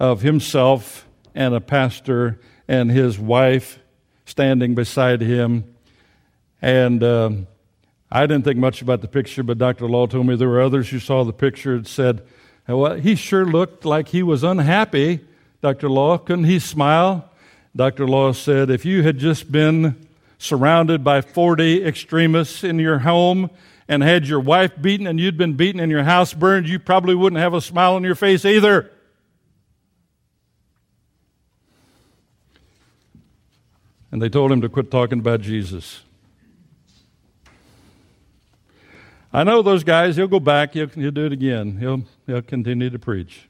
of 0.00 0.22
himself 0.22 1.06
and 1.34 1.54
a 1.54 1.60
pastor 1.60 2.40
and 2.66 2.90
his 2.90 3.18
wife 3.18 3.78
standing 4.24 4.74
beside 4.74 5.20
him. 5.20 5.74
And 6.62 7.04
um, 7.04 7.46
I 8.10 8.26
didn't 8.26 8.44
think 8.44 8.56
much 8.56 8.80
about 8.80 9.02
the 9.02 9.08
picture, 9.08 9.42
but 9.42 9.58
Dr. 9.58 9.86
Law 9.86 10.06
told 10.06 10.26
me 10.26 10.36
there 10.36 10.48
were 10.48 10.62
others 10.62 10.88
who 10.88 10.98
saw 10.98 11.24
the 11.24 11.34
picture 11.34 11.74
and 11.74 11.86
said, 11.86 12.22
well, 12.66 12.94
he 12.94 13.14
sure 13.14 13.44
looked 13.44 13.84
like 13.84 14.08
he 14.08 14.22
was 14.22 14.42
unhappy, 14.42 15.20
Dr. 15.60 15.90
Law. 15.90 16.16
Couldn't 16.16 16.44
he 16.44 16.58
smile? 16.58 17.30
Dr. 17.76 18.06
Law 18.06 18.32
said, 18.32 18.70
if 18.70 18.86
you 18.86 19.02
had 19.02 19.18
just 19.18 19.52
been 19.52 20.05
surrounded 20.38 21.02
by 21.02 21.20
40 21.20 21.84
extremists 21.84 22.62
in 22.62 22.78
your 22.78 23.00
home 23.00 23.50
and 23.88 24.02
had 24.02 24.26
your 24.26 24.40
wife 24.40 24.72
beaten 24.80 25.06
and 25.06 25.20
you'd 25.20 25.36
been 25.36 25.54
beaten 25.54 25.80
and 25.80 25.90
your 25.90 26.02
house 26.02 26.34
burned, 26.34 26.68
you 26.68 26.78
probably 26.78 27.14
wouldn't 27.14 27.40
have 27.40 27.54
a 27.54 27.60
smile 27.60 27.94
on 27.94 28.02
your 28.02 28.14
face 28.14 28.44
either. 28.44 28.90
And 34.10 34.22
they 34.22 34.28
told 34.28 34.50
him 34.50 34.60
to 34.62 34.68
quit 34.68 34.90
talking 34.90 35.18
about 35.18 35.40
Jesus. 35.40 36.02
I 39.32 39.44
know 39.44 39.60
those 39.60 39.84
guys, 39.84 40.16
he'll 40.16 40.28
go 40.28 40.40
back, 40.40 40.72
he'll, 40.72 40.88
he'll 40.88 41.10
do 41.10 41.26
it 41.26 41.32
again. 41.32 41.76
He'll, 41.76 42.04
he'll 42.26 42.42
continue 42.42 42.88
to 42.88 42.98
preach. 42.98 43.48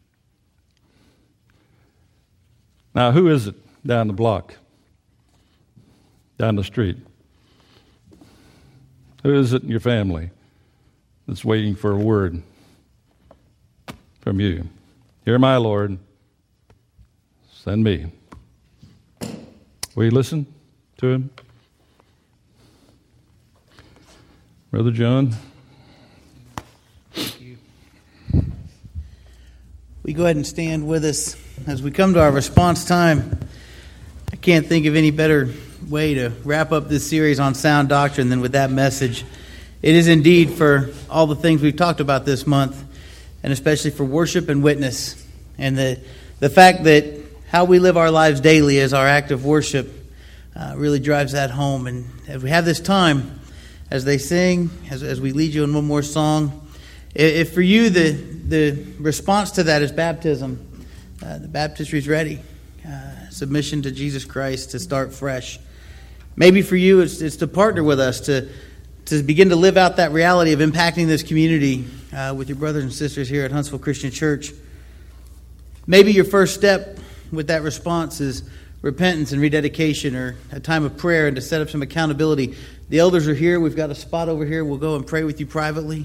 Now, 2.94 3.12
who 3.12 3.28
is 3.28 3.46
it 3.46 3.54
down 3.86 4.08
the 4.08 4.12
block? 4.12 4.56
Down 6.38 6.56
the 6.56 6.64
street? 6.64 6.98
Who 9.22 9.34
is 9.34 9.52
it 9.52 9.62
in 9.62 9.68
your 9.68 9.80
family 9.80 10.30
that's 11.26 11.44
waiting 11.44 11.74
for 11.74 11.92
a 11.92 11.96
word 11.96 12.42
from 14.20 14.40
you? 14.40 14.68
Hear 15.24 15.38
my 15.38 15.56
Lord, 15.56 15.98
send 17.50 17.82
me. 17.82 18.12
Will 19.94 20.04
you 20.04 20.10
listen 20.10 20.46
to 20.98 21.08
him? 21.08 21.30
Brother 24.70 24.90
John? 24.90 25.34
We 30.02 30.12
go 30.12 30.24
ahead 30.24 30.36
and 30.36 30.46
stand 30.46 30.86
with 30.86 31.04
us 31.04 31.34
as 31.66 31.82
we 31.82 31.90
come 31.90 32.14
to 32.14 32.20
our 32.20 32.30
response 32.30 32.84
time. 32.84 33.40
I 34.30 34.36
can't 34.36 34.66
think 34.66 34.86
of 34.86 34.94
any 34.94 35.10
better 35.10 35.48
way 35.88 36.14
to 36.14 36.30
wrap 36.44 36.72
up 36.72 36.88
this 36.88 37.08
series 37.08 37.38
on 37.38 37.54
sound 37.54 37.88
doctrine 37.88 38.28
than 38.28 38.40
with 38.40 38.52
that 38.52 38.70
message. 38.70 39.24
It 39.82 39.94
is 39.94 40.08
indeed 40.08 40.50
for 40.50 40.90
all 41.08 41.26
the 41.26 41.36
things 41.36 41.62
we've 41.62 41.76
talked 41.76 42.00
about 42.00 42.24
this 42.24 42.46
month, 42.46 42.82
and 43.42 43.52
especially 43.52 43.90
for 43.90 44.04
worship 44.04 44.48
and 44.48 44.62
witness, 44.62 45.22
and 45.58 45.76
the, 45.76 46.00
the 46.40 46.50
fact 46.50 46.84
that 46.84 47.04
how 47.48 47.64
we 47.64 47.78
live 47.78 47.96
our 47.96 48.10
lives 48.10 48.40
daily 48.40 48.80
as 48.80 48.92
our 48.92 49.06
act 49.06 49.30
of 49.30 49.44
worship 49.44 49.90
uh, 50.56 50.74
really 50.76 50.98
drives 50.98 51.32
that 51.32 51.50
home. 51.50 51.86
And 51.86 52.06
as 52.28 52.42
we 52.42 52.50
have 52.50 52.64
this 52.64 52.80
time, 52.80 53.40
as 53.90 54.04
they 54.04 54.18
sing, 54.18 54.70
as, 54.90 55.02
as 55.02 55.20
we 55.20 55.32
lead 55.32 55.54
you 55.54 55.62
in 55.64 55.72
one 55.72 55.86
more 55.86 56.02
song, 56.02 56.68
if 57.14 57.54
for 57.54 57.62
you 57.62 57.88
the, 57.88 58.10
the 58.10 58.84
response 58.98 59.52
to 59.52 59.62
that 59.64 59.82
is 59.82 59.92
baptism, 59.92 60.86
uh, 61.22 61.38
the 61.38 61.48
baptistry 61.48 61.98
is 61.98 62.08
ready. 62.08 62.40
Uh, 62.86 63.28
submission 63.30 63.82
to 63.82 63.90
Jesus 63.90 64.24
Christ 64.24 64.70
to 64.70 64.78
start 64.78 65.12
fresh. 65.12 65.58
Maybe 66.36 66.60
for 66.60 66.76
you 66.76 67.00
it's, 67.00 67.22
it's 67.22 67.36
to 67.36 67.48
partner 67.48 67.82
with 67.82 67.98
us 67.98 68.20
to, 68.20 68.48
to 69.06 69.22
begin 69.22 69.48
to 69.48 69.56
live 69.56 69.78
out 69.78 69.96
that 69.96 70.12
reality 70.12 70.52
of 70.52 70.60
impacting 70.60 71.06
this 71.06 71.22
community 71.22 71.86
uh, 72.14 72.34
with 72.36 72.50
your 72.50 72.58
brothers 72.58 72.82
and 72.82 72.92
sisters 72.92 73.26
here 73.26 73.44
at 73.44 73.52
Huntsville 73.52 73.78
Christian 73.78 74.10
Church. 74.10 74.52
Maybe 75.86 76.12
your 76.12 76.26
first 76.26 76.54
step 76.54 76.98
with 77.32 77.46
that 77.46 77.62
response 77.62 78.20
is 78.20 78.42
repentance 78.82 79.32
and 79.32 79.40
rededication 79.40 80.14
or 80.14 80.36
a 80.52 80.60
time 80.60 80.84
of 80.84 80.98
prayer 80.98 81.26
and 81.26 81.36
to 81.36 81.42
set 81.42 81.62
up 81.62 81.70
some 81.70 81.80
accountability. 81.80 82.54
The 82.90 82.98
elders 82.98 83.26
are 83.28 83.34
here. 83.34 83.58
We've 83.58 83.74
got 83.74 83.90
a 83.90 83.94
spot 83.94 84.28
over 84.28 84.44
here. 84.44 84.62
We'll 84.62 84.76
go 84.76 84.96
and 84.96 85.06
pray 85.06 85.24
with 85.24 85.40
you 85.40 85.46
privately. 85.46 86.04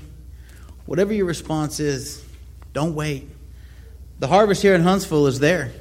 Whatever 0.86 1.14
your 1.14 1.26
response 1.26 1.82
is, 1.82 2.24
don't 2.72 2.96
wait. 2.96 3.30
The 4.20 4.28
harvest 4.28 4.62
here 4.62 4.76
in 4.76 4.82
Huntsville 4.82 5.28
is 5.28 5.40
there. 5.40 5.74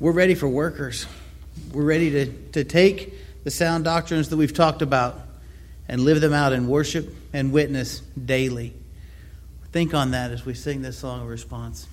We're 0.00 0.12
ready 0.12 0.34
for 0.34 0.48
workers. 0.48 1.06
We're 1.72 1.84
ready 1.84 2.10
to, 2.10 2.26
to 2.52 2.64
take 2.64 3.14
the 3.44 3.50
sound 3.50 3.84
doctrines 3.84 4.28
that 4.28 4.36
we've 4.36 4.54
talked 4.54 4.82
about 4.82 5.20
and 5.88 6.00
live 6.00 6.20
them 6.20 6.32
out 6.32 6.52
in 6.52 6.68
worship 6.68 7.14
and 7.32 7.52
witness 7.52 8.00
daily. 8.00 8.74
Think 9.72 9.94
on 9.94 10.12
that 10.12 10.30
as 10.30 10.44
we 10.44 10.54
sing 10.54 10.82
this 10.82 10.98
song 10.98 11.22
of 11.22 11.28
response. 11.28 11.86